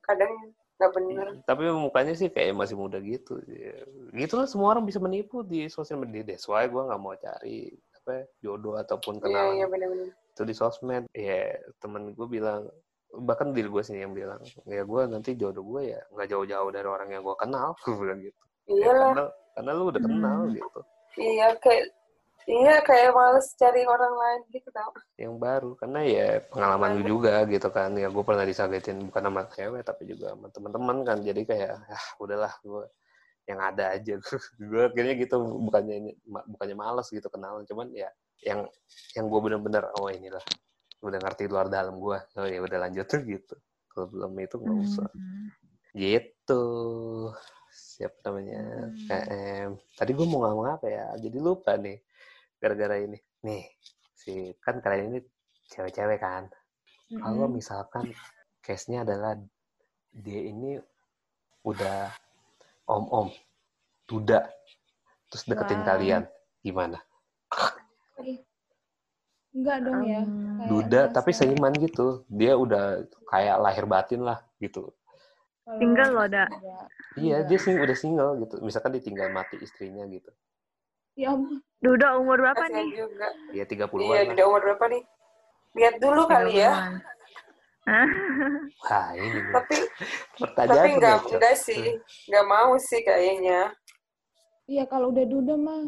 [0.00, 0.32] Kadang
[0.76, 1.26] nggak bener.
[1.42, 3.80] tapi mukanya sih kayak masih muda gitu ya.
[4.14, 7.68] gitu lah semua orang bisa menipu di sosial media that's why gue nggak mau cari
[7.96, 10.08] apa jodoh ataupun Iya, kenalan iya bener-bener.
[10.12, 12.68] itu di sosmed ya temen gue bilang
[13.16, 16.84] bahkan diri gue sendiri yang bilang ya gue nanti jodoh gue ya nggak jauh-jauh dari
[16.84, 19.00] orang yang gue kenal gue bilang gitu ya, Iya lah.
[19.08, 19.24] karena
[19.56, 20.52] karena lu udah kenal Hmm.
[20.52, 20.80] gitu
[21.16, 21.84] Iya, kayak
[22.46, 24.94] Iya, kayak males cari orang lain gitu tau.
[25.18, 27.90] yang baru karena ya pengalaman lu juga gitu kan.
[27.98, 31.18] Ya gue pernah disagetin bukan sama cewek tapi juga sama teman-teman kan.
[31.26, 32.86] Jadi kayak ah udahlah gue
[33.50, 34.14] yang ada aja.
[34.70, 37.66] Gue akhirnya gitu bukannya bukannya males gitu kenalan.
[37.66, 38.10] Cuman ya
[38.46, 38.66] yang
[39.18, 40.42] yang gue bener-bener oh inilah
[41.02, 43.54] udah ngerti luar dalam gue oh ya udah lanjut tuh gitu.
[43.90, 45.10] Kalau belum itu nggak usah.
[45.10, 45.50] Hmm.
[45.98, 46.62] gitu.
[47.74, 48.62] Siapa namanya?
[48.62, 49.06] Hmm.
[49.10, 51.10] KM tadi gue mau ngomong apa ya?
[51.18, 52.05] Jadi lupa nih
[52.66, 53.14] gara-gara ini
[53.46, 53.62] nih
[54.18, 55.20] si kan kalian ini
[55.70, 56.50] cewek-cewek kan
[57.22, 57.62] kalau Mm-mm.
[57.62, 58.10] misalkan
[58.58, 59.38] case-nya adalah
[60.10, 60.74] dia ini
[61.62, 62.10] udah
[62.90, 63.30] om-om
[64.10, 64.50] duda
[65.30, 65.86] terus deketin Wah.
[65.94, 66.22] kalian
[66.66, 66.98] gimana
[69.56, 70.20] Enggak dong ya.
[70.20, 70.60] Hmm.
[70.60, 74.90] Kayak duda tapi seiman gitu dia udah kayak lahir batin lah gitu
[75.64, 76.44] kalau Single loh, Da.
[76.50, 76.86] enggak.
[77.16, 80.28] iya dia sing udah single gitu misalkan ditinggal mati istrinya gitu
[81.16, 81.58] Ya ampun.
[81.76, 82.88] Duda umur berapa Kasian nih?
[82.98, 83.28] juga.
[83.50, 85.02] dia 30-an Iya, lah udah umur berapa nih?
[85.74, 86.72] Lihat dulu kali ya.
[87.86, 88.08] Hah?
[88.82, 89.38] wah ini.
[89.48, 89.76] Tapi
[90.36, 91.30] pertanyaan tapi nggak Cok.
[91.32, 91.82] enggak sih.
[92.26, 93.60] Nggak mau sih kayaknya.
[94.66, 95.82] Iya kalau udah duda mah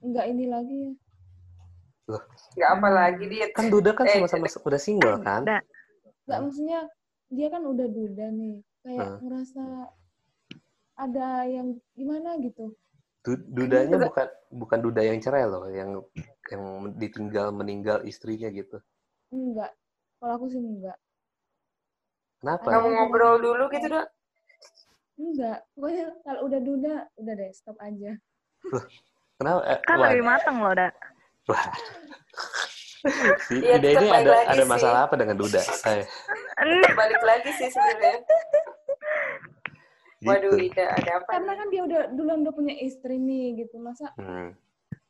[0.00, 0.92] enggak ini lagi ya.
[2.56, 3.46] Nggak apa lagi dia.
[3.52, 5.44] kan duda kan Eh, sama-sama udah single kan.
[5.44, 5.62] Enggak
[6.24, 6.42] Hmm.
[6.42, 6.80] maksudnya
[7.28, 8.54] dia kan udah duda nih.
[8.82, 9.18] Kayak Hmm.
[9.20, 9.64] ngerasa
[10.94, 12.72] ada yang gimana gitu.
[13.22, 16.02] Du- dudanya Juga- bukan bukan duda yang cerai loh yang
[16.48, 16.62] yang
[16.92, 18.82] ditinggal meninggal istrinya gitu
[19.30, 19.70] Enggak.
[20.18, 20.98] Kalau aku sih enggak.
[22.36, 24.04] kenapa mau ngobrol dulu gitu dah.
[25.14, 25.58] Enggak.
[25.72, 28.12] Pokoknya kalau udah duda, udah deh stop aja.
[29.36, 30.88] kenapa eh, Kan wah, lebih mateng loh, Da.
[31.46, 31.64] wah.
[33.42, 34.68] si Iya, Ida tetap ini balik ada ada sih.
[34.68, 35.58] masalah apa dengan Duda?
[35.88, 36.04] Eh,
[36.92, 38.18] Balik lagi sih sebenarnya.
[40.24, 40.66] Waduh, gitu.
[40.68, 43.76] Ida, ada apa Karena kan dia udah duluan udah punya istri nih gitu.
[43.76, 44.54] Masa Hmm.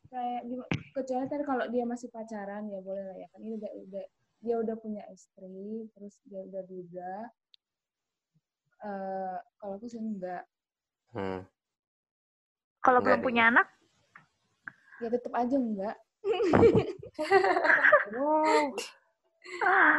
[0.07, 3.71] kayak gimana- kecuali tadi kalau dia masih pacaran ya boleh lah ya kan ini udah
[3.79, 4.03] udah
[4.39, 5.57] dia udah punya istri
[5.89, 7.13] terus dia udah duda
[8.79, 10.43] Eh kalau aku sih enggak
[11.09, 11.41] Hmm.
[12.79, 13.23] Kalau belum deh.
[13.23, 13.69] punya anak,
[14.99, 15.95] ya tetap aja enggak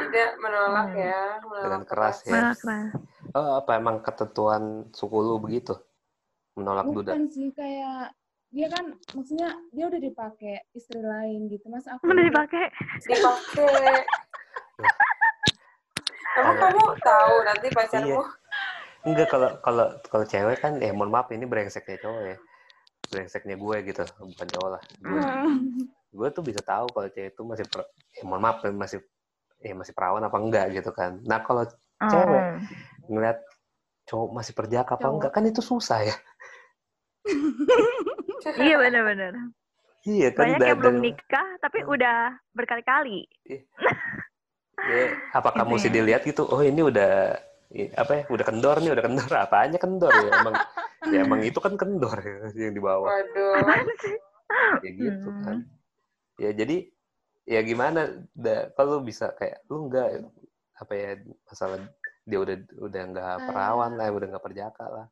[0.00, 1.00] Ida menolak Hmm.
[1.00, 2.32] ya, menolak Dengan keras ya.
[2.32, 2.90] malah keras.
[3.35, 5.74] Oh, apa emang ketentuan suku lu begitu?
[6.55, 7.18] Menolak Duda?
[7.18, 8.14] bukan sih kayak
[8.55, 12.70] dia kan maksudnya dia udah dipakai istri lain gitu mas aku Udah dipakai.
[13.03, 14.07] Dipakai.
[16.39, 18.22] Emang kamu tahu nanti pacarmu?
[19.03, 22.37] Enggak kalau kalau kalau cewek kan ya mohon maaf ini brengseknya cowok ya.
[23.11, 24.82] Brengseknya gue gitu, bukan cowok lah.
[25.03, 25.20] Gue,
[26.14, 27.82] gue tuh bisa tahu kalau cewek itu masih per,
[28.14, 29.03] ya mohon maaf masih
[29.59, 31.18] ya masih perawan apa enggak gitu kan.
[31.26, 31.66] Nah, kalau
[32.11, 32.43] Cewek.
[32.43, 32.55] Oh.
[33.09, 33.38] Ngeliat
[34.05, 36.16] cowok masih perjaka apa enggak kan itu susah ya.
[38.61, 39.32] Iya benar-benar.
[40.05, 43.24] Iya kan Banyak yang belum nikah tapi udah berkali-kali.
[44.92, 45.94] ya, apakah Gitu mesti ya.
[45.96, 46.44] dilihat gitu?
[46.44, 47.40] Oh, ini udah
[47.96, 48.22] apa ya?
[48.28, 49.30] Udah kendor nih, udah kendor.
[49.32, 50.28] Apaannya kendor ya?
[50.44, 50.55] Emang
[51.14, 53.09] ya emang itu kan kendor ya, yang dibawa.
[53.09, 53.64] Waduh.
[54.05, 54.18] Sih?
[54.84, 55.42] ya gitu Hmm.
[55.42, 55.57] kan
[56.36, 56.86] ya jadi
[57.42, 60.20] ya gimana da, kalau bisa kayak lu enggak
[60.76, 61.11] apa ya
[61.48, 61.80] masalah
[62.24, 65.06] dia udah udah nggak perawan lah udah nggak perjaka lah.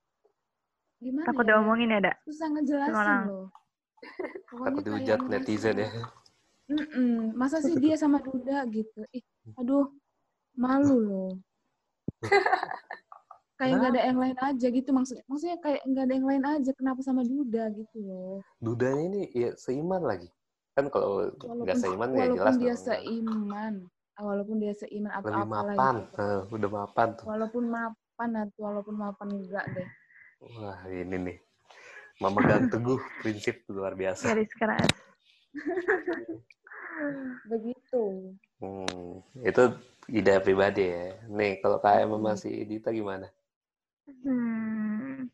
[1.02, 1.48] Gimana Takut ya?
[1.52, 2.16] diomongin ya, Dak?
[2.24, 3.22] susah ngejelasin Orang.
[3.28, 3.46] loh.
[4.48, 5.90] Pokoknya takut dihujat netizen ya.
[6.72, 7.36] Mm-mm.
[7.36, 9.04] masa sih dia sama Duda gitu?
[9.12, 9.24] Ih
[9.60, 9.92] aduh
[10.56, 11.32] malu loh.
[13.60, 15.22] Kayak nggak ada yang lain aja gitu maksudnya.
[15.30, 18.42] Maksudnya kayak nggak ada yang lain aja kenapa sama Duda gitu loh?
[18.58, 20.26] Dudanya ini ya seiman lagi.
[20.74, 22.82] Kan kalau nggak walaupun seiman ya walaupun jelas dia dong.
[22.82, 23.74] seiman.
[23.86, 26.16] ah, walaupun dia seiman atau lebih apalah mapan gitu.
[26.20, 29.88] Eh, udah mapan tuh walaupun mapan atau walaupun mapan enggak deh
[30.42, 31.38] wah ini nih
[32.20, 34.92] memegang teguh prinsip luar biasa Garis keras.
[37.50, 38.02] begitu
[38.60, 39.62] hmm, itu
[40.12, 42.14] ide pribadi ya nih kalau KM Hmm.
[42.20, 43.26] sama si Dita gimana
[44.22, 45.30] Hmm.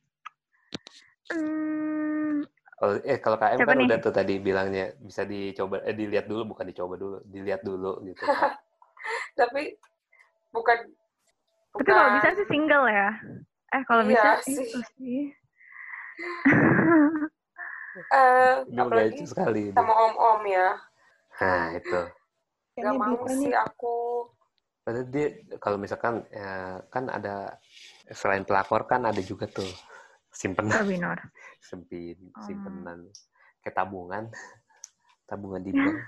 [1.28, 2.44] Hmm.
[2.78, 3.86] Kalau eh kalau KM Siapa kan nih?
[3.90, 8.22] udah tuh tadi bilangnya bisa dicoba eh dilihat dulu bukan dicoba dulu, dilihat dulu gitu.
[9.34, 9.62] Tapi
[10.50, 10.78] bukan
[11.74, 13.10] Tapi kalau bisa sih single ya.
[13.70, 14.56] Eh kalau Iya bisa sih.
[14.56, 15.20] itu sih.
[18.14, 19.64] eh Ini apalagi lucu sekali.
[19.74, 20.68] sama om-om ya.
[21.38, 22.00] Nah itu.
[22.78, 23.96] Gak Kayaknya mau sih nih aku.
[24.82, 25.26] Padahal dia
[25.60, 27.58] kalau misalkan ya, kan ada
[28.08, 29.68] selain pelakor kan ada juga tuh
[30.32, 30.80] simpenan,
[31.60, 32.42] sempin, Oh.
[32.46, 33.04] simpenan
[33.60, 34.30] kayak tabungan,
[35.26, 35.92] tabungan di bank.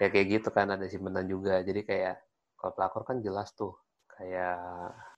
[0.00, 1.60] ya kayak gitu kan ada simpenan juga.
[1.64, 2.16] Jadi kayak
[2.56, 3.76] kalau pelakor kan jelas tuh
[4.16, 4.58] kayak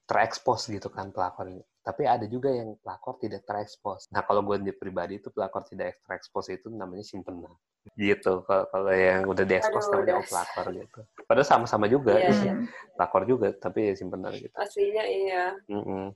[0.08, 1.50] terekspos gitu kan pelakor.
[1.84, 4.08] Tapi ada juga yang pelakor tidak terekspos.
[4.12, 7.52] Nah kalau gue di pribadi itu pelakor tidak terekspos itu namanya simpenan.
[7.96, 8.44] Gitu.
[8.44, 10.28] Kalau kalau yang udah diekspos Aduh, namanya udah.
[10.28, 11.00] pelakor gitu.
[11.24, 12.20] Padahal sama-sama juga.
[12.20, 12.54] Iya, isinya.
[12.60, 12.92] iya.
[12.96, 14.52] Pelakor juga, tapi ya simpenan gitu.
[14.56, 15.44] Aslinya iya.
[15.70, 16.12] Mm-mm.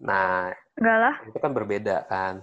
[0.00, 1.14] Nah Enggak lah.
[1.26, 2.34] itu kan berbeda kan.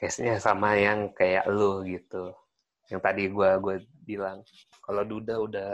[0.00, 2.32] Case-nya sama yang kayak lu gitu.
[2.92, 4.44] Yang tadi gua gua bilang
[4.84, 5.70] kalau Duda udah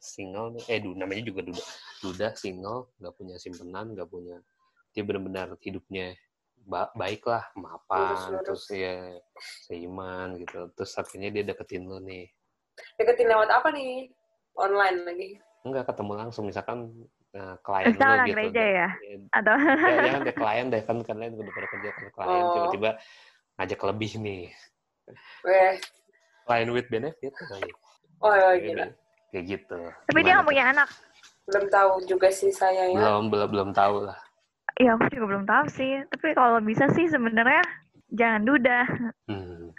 [0.00, 1.64] single nih, eh Duda namanya juga Duda.
[2.00, 4.36] Duda single, nggak punya simpenan, nggak punya
[4.96, 6.16] dia benar-benar hidupnya
[6.64, 9.20] ba- baik lah, mapan, terus ya
[9.68, 10.72] seiman gitu.
[10.74, 12.26] Terus akhirnya dia deketin lu nih.
[12.96, 14.10] Deketin lewat apa nih?
[14.58, 15.30] Online lagi.
[15.62, 16.88] Enggak ketemu langsung misalkan
[17.34, 18.34] eh, klien orang gitu.
[18.34, 18.88] gereja ya?
[18.98, 19.54] Ya, Atau
[19.84, 22.52] ya, deh klien deh kan kalian udah pada kerja kan klien Oh.
[22.56, 22.90] tiba-tiba
[23.58, 24.42] ngajak lebih nih
[25.44, 25.76] Weh.
[26.48, 27.68] Klien with benefit kali
[28.18, 28.86] Oh iya, Kayak gila.
[29.28, 30.88] kayak gitu tapi dia Gimana nggak punya anak.
[31.44, 32.96] Belum tahu juga sih saya ya.
[32.96, 34.18] belum belum belum tahu lah
[34.74, 35.90] Iya aku juga belum tahu sih.
[36.06, 37.62] Tapi kalau bisa sih sebenarnya
[38.10, 38.86] jangan duda
[39.26, 39.74] hmm.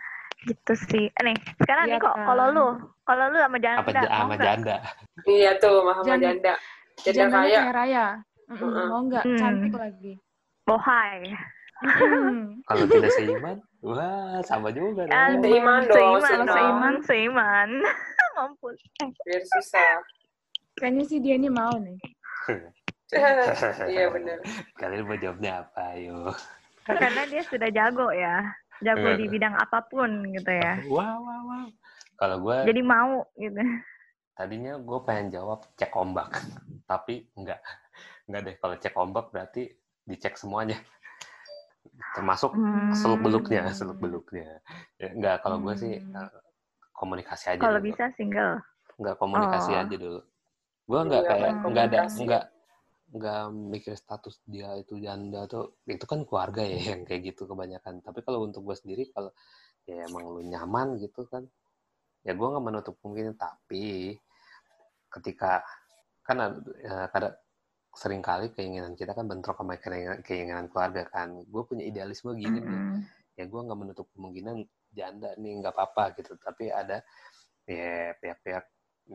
[0.45, 1.07] gitu sih.
[1.07, 2.25] Eh, nih sekarang Iya nih kok kan.
[2.25, 2.67] kalau lu
[3.03, 4.75] kalau lu sama janda apa sama janda
[5.23, 6.53] Iya tuh, Jan- janda.
[6.99, 7.59] Janda jandanya kaya.
[7.59, 8.05] kayak Raya
[8.49, 8.85] Mm-mm, Mm-mm.
[8.87, 9.37] mau nggak Hmm.
[9.37, 10.13] cantik lagi
[10.63, 11.17] Bohai.
[11.79, 12.59] Mm-mm.
[12.65, 16.39] kalau tidak seiman wah sama juga dong Ah, Seiman dong, Seiman seiman.
[16.41, 16.55] dong.
[16.55, 17.69] Seiman, seiman.
[18.35, 18.77] Mampus.
[18.97, 19.99] Eh, Biar susah.
[20.75, 21.99] kayaknya sih dia ini mau nih
[23.91, 24.39] iya bener.
[24.75, 26.31] kalian mau jawabnya apa ayo
[26.81, 28.47] Karena dia sudah jago ya.
[28.79, 30.79] Jago di bidang apa pun gitu ya.
[30.87, 31.63] wah wah wah
[32.15, 33.59] kalau gue Jadi mau gitu.
[34.31, 36.31] tadinya gue pengen jawab cek ombak
[36.89, 37.59] tapi enggak
[38.23, 39.67] enggak deh kalau cek ombak berarti
[40.01, 40.79] dicek semuanya
[42.15, 42.91] termasuk Hmm.
[42.95, 44.59] seluk beluknya seluk beluknya
[44.97, 46.15] ya, enggak kalau gue sih Hmm.
[46.15, 46.31] eh,
[46.95, 48.59] komunikasi aja Kalau bisa single.
[48.99, 49.81] nggak komunikasi Oh.
[49.83, 50.21] aja dulu
[50.89, 52.43] gue nggak Nggak kayak nggak ada nggak
[53.09, 53.41] nggak
[53.73, 58.21] mikir status dia itu janda tuh itu kan keluarga ya yang kayak gitu kebanyakan tapi
[58.21, 59.31] kalau untuk gue sendiri kalau
[59.89, 61.47] ya emang lu nyaman gitu kan
[62.21, 64.13] ya gue nggak menutup kemungkinan tapi
[65.09, 65.65] ketika
[66.21, 66.37] kan
[67.09, 67.41] ada,
[67.99, 71.43] ya, kadang sering kali keinginan kita kan bentrok sama keinginan, keinginan keluarga kan.
[71.51, 72.71] Gue punya idealisme gini nih.
[72.71, 73.03] Mm-mm.
[73.39, 76.35] ya gue nggak menutup kemungkinan janda nih nggak apa-apa gitu.
[76.39, 77.03] Tapi ada
[77.67, 78.65] ya pihak-pihak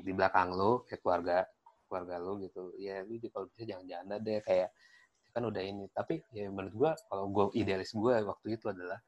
[0.04, 1.48] di belakang lo kayak keluarga
[1.88, 2.72] keluarga lo gitu.
[2.76, 4.68] Ya lu kalau bisa jangan janda deh kayak
[5.32, 5.88] kan udah ini.
[5.92, 9.00] Tapi ya menurut gue kalau gue idealis gue waktu itu adalah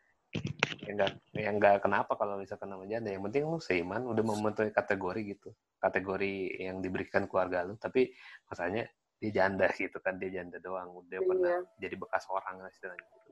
[0.87, 3.12] ya enggak ya enggak kenapa kalau misalkan nama janda.
[3.12, 5.51] Yang penting lu seiman udah memenuhi kategori gitu.
[5.77, 7.77] Kategori yang diberikan keluarga lu.
[7.77, 8.12] Tapi
[8.49, 11.88] masalahnya dia janda gitu kan dia janda doang udah pernah Iya.
[11.88, 13.30] jadi bekas orang lah istilahnya gitu.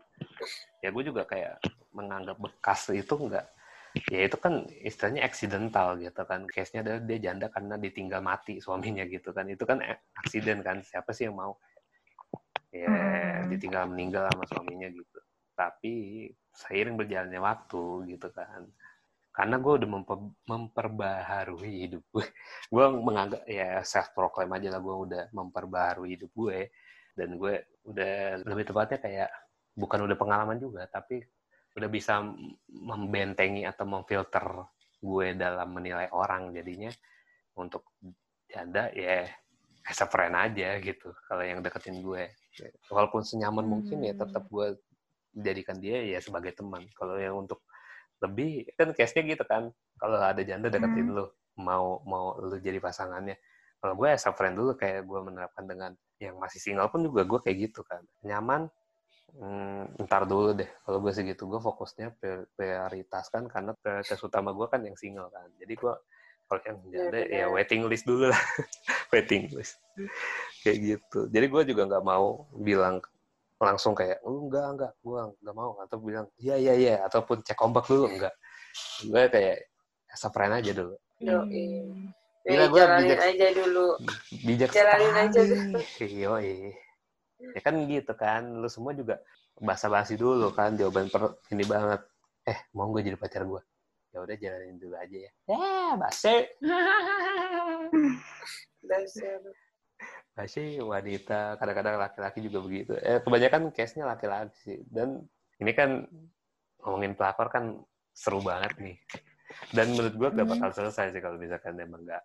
[0.80, 1.60] ya gue juga kayak
[1.92, 3.46] menganggap bekas itu enggak
[4.10, 8.58] ya itu kan istilahnya accidental gitu kan case nya adalah dia janda karena ditinggal mati
[8.58, 9.78] suaminya gitu kan itu kan
[10.18, 11.54] aksiden kan siapa sih yang mau
[12.74, 13.54] ya Mm-mm.
[13.54, 15.18] ditinggal meninggal sama suaminya gitu
[15.54, 18.66] tapi seiring berjalannya waktu gitu kan
[19.34, 22.22] karena gue udah memper- memperbaharui hidup gue
[22.74, 26.70] gue menganggap ya self proclaim aja lah gue udah memperbaharui hidup gue.
[27.14, 29.30] Dan gue udah lebih tepatnya kayak
[29.74, 31.22] bukan udah pengalaman juga tapi
[31.74, 32.22] udah bisa
[32.70, 34.70] membentengi atau memfilter
[35.02, 36.94] gue dalam menilai orang jadinya.
[37.58, 37.98] Untuk
[38.46, 39.26] janda ya
[39.86, 42.30] as a friend aja gitu kalau yang deketin gue.
[42.86, 44.22] Walaupun senyaman mungkin ya Hmm.
[44.26, 44.78] tetap gue
[45.34, 46.86] jadikan dia ya sebagai teman.
[46.94, 47.66] Kalau yang untuk
[48.22, 49.72] lebih kan case-nya gitu kan.
[49.98, 51.26] Kalau ada janda deketin lu
[51.58, 53.38] mau mau lu jadi pasangannya.
[53.78, 55.92] Kalau gue as a friend dulu kayak gue menerapkan dengan
[56.22, 58.00] yang masih single pun juga gue kayak gitu kan.
[58.24, 58.70] Nyaman
[59.36, 60.70] hmm, ntar dulu deh.
[60.86, 65.50] Kalau gue segitu gue fokusnya pri- prioritaskan karena prioritas utama gue kan yang single kan.
[65.60, 65.94] Jadi gue
[66.44, 67.38] kalau yang janda benar.
[67.40, 68.42] ya waiting list dulu lah.
[69.12, 69.80] Waiting list.
[70.60, 71.20] Kayak gitu.
[71.32, 73.00] Jadi gue juga nggak mau bilang
[73.64, 75.72] langsung kayak oh, enggak enggak gue nggak mau.
[75.80, 76.94] Atau bilang iya iya iya.
[77.08, 78.34] Ataupun cek ombak dulu enggak.
[79.08, 79.56] Gue kayak
[80.30, 80.94] friend aja dulu.
[81.24, 81.64] Yoi.
[81.82, 82.12] Hmm.
[82.44, 83.86] Gila, gua jalanin bijak- aja dulu.
[84.44, 86.76] bijak Jalanin aja sekali yoi
[87.44, 89.20] ya kan gitu kan lu semua juga
[89.60, 92.00] basa-basi dulu kan jawaban per ini banget.
[92.44, 93.64] Eh mau gue jadi pacar gue
[94.14, 95.30] ya udah jalanin dulu aja ya.
[95.48, 96.46] Ya basi
[100.34, 102.92] Basi wanita kadang-kadang laki-laki juga begitu.
[102.98, 104.78] Eh kebanyakan case nya laki-laki sih.
[104.90, 105.22] Dan
[105.62, 106.02] ini kan
[106.82, 107.78] ngomongin pelakor kan
[108.10, 108.98] seru banget nih.
[109.70, 110.52] Dan menurut gue gak Hmm.
[110.58, 112.22] bakal selesai sih kalau misalkan emang nggak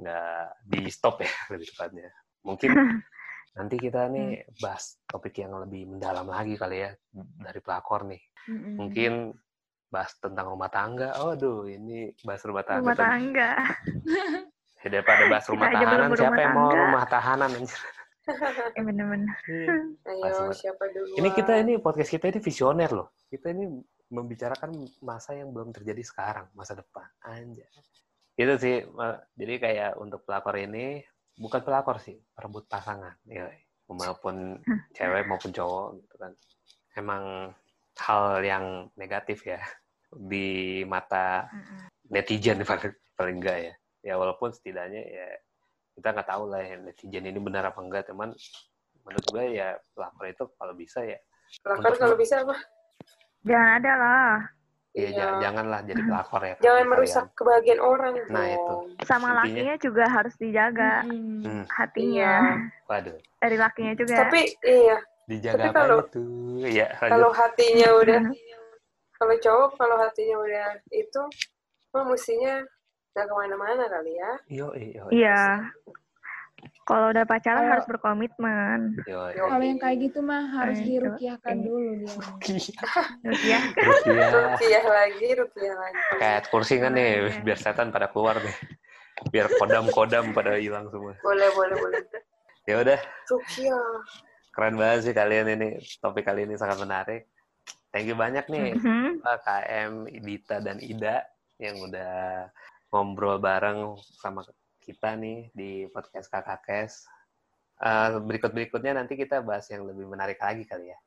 [0.00, 2.08] nggak di stop ya lebih tepatnya.
[2.40, 2.70] Mungkin
[3.60, 6.90] nanti kita nih bahas topik yang lebih mendalam lagi kali ya
[7.36, 8.22] dari pelakor nih.
[8.42, 8.74] Mm-mm.
[8.74, 9.12] mungkin
[9.86, 11.14] bahas tentang rumah tangga.
[11.20, 13.50] Oh aduh ini bahas rumah tangga Rumah tangga.
[14.84, 17.80] ya, daripada bahas rumah Kita tahanan siapa yang mau rumah tahanan anjir?
[18.78, 19.34] Eh, bener-bener.
[20.06, 21.14] Ayo, Masih- siapa dulu?
[21.18, 23.08] ini kita ini podcast kita ini visioner loh.
[23.26, 23.66] Kita ini
[24.12, 24.70] membicarakan
[25.00, 27.08] masa yang belum terjadi sekarang masa depan.
[27.24, 27.66] Anjay.
[28.36, 28.84] Itu sih
[29.36, 31.00] jadi kayak untuk pelakor ini
[31.40, 33.16] bukan pelakor sih perebut pasangan.
[33.24, 33.48] Ya
[33.88, 34.60] maupun
[34.96, 36.32] cewek maupun cowok gitu kan.
[36.92, 37.52] Emang
[37.96, 39.60] hal yang negatif ya
[40.12, 41.48] di mata
[42.12, 45.26] netizen paling paling enggak ya ya walaupun setidaknya ya
[45.92, 48.34] kita nggak tahu lah ya netizen ini benar apa enggak teman
[49.00, 51.18] menurut gue ya pelakor itu kalau bisa ya
[51.60, 52.56] Pelakor kalau bisa apa?
[53.42, 54.34] Jangan ada lah.
[54.90, 55.10] ya Iya.
[55.14, 56.88] jangan janganlah jadi pelakor ya Jangan kalian.
[56.88, 58.52] merusak kebahagiaan orang Nah, dong.
[58.52, 58.74] itu.
[59.02, 60.92] Sama Intinya- lakinya juga harus dijaga.
[61.02, 62.32] Hmm, hatinya.
[62.84, 64.16] waduh Dari lakinya juga.
[64.18, 66.22] Tapi iya, dijaga Tapi apa kalau- itu
[66.72, 68.20] ya kalau hatinya udah
[69.18, 71.22] kalau cowok kalau hatinya udah itu
[72.02, 72.54] mestinya
[73.12, 74.32] nggak ke mana-mana kali ya.
[74.48, 74.66] yo
[75.10, 75.68] Iya.
[76.82, 78.78] Kalau udah pacaran Kalau- harus berkomitmen.
[79.04, 80.92] Kalau yang kayak gitu mah harus Eh, itu.
[80.98, 81.62] dirukiahkan Eh.
[81.62, 82.14] dulu dia.
[82.40, 82.80] Terus ya.
[83.22, 83.62] Rupiah
[84.32, 86.00] Rupiah lagi, rupiah lagi.
[86.18, 87.42] kayak kursi kan nih Iya.
[87.42, 88.56] biar setan pada keluar nih
[89.24, 92.00] biar kodam-kodam pada hilang semua Boleh, boleh, boleh.
[92.64, 92.98] ya udah
[93.28, 93.86] Rupiah.
[94.50, 97.30] keren banget sih kalian ini topik kali ini sangat menarik
[97.88, 99.20] thank you banyak nih Mhm.
[99.20, 101.22] Pak KM, Dita, dan Ida
[101.56, 102.50] yang udah
[102.92, 104.44] ngobrol bareng sama
[104.84, 107.08] kita nih di podcast Kakak Kes.
[107.80, 110.98] Eh, berikut-berikutnya nanti kita bahas yang lebih menarik lagi kali ya.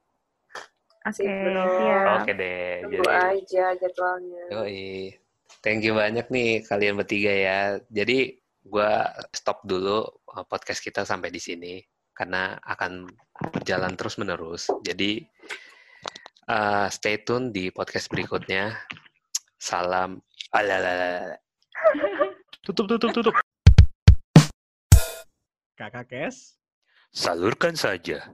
[1.06, 1.64] Bro.
[1.78, 2.26] siap.
[2.26, 2.82] Oke deh.
[2.82, 4.44] Tunggu Jadi, aja jadwalnya.
[4.50, 5.14] yoi.
[5.62, 7.60] Thank you banyak nih kalian bertiga ya.
[7.94, 10.02] Jadi gua stop dulu
[10.34, 11.78] eh, podcast kita sampai di sini
[12.18, 13.06] karena akan
[13.54, 14.74] berjalan terus menerus.
[14.82, 15.22] Jadi
[16.50, 18.74] eh, stay tune di podcast berikutnya.
[19.62, 20.18] Salam.
[20.50, 21.45] Alalala.
[22.66, 23.36] Tutup, tutup, tutup.
[25.78, 26.58] Kakak Kes.
[27.14, 28.34] Salurkan saja.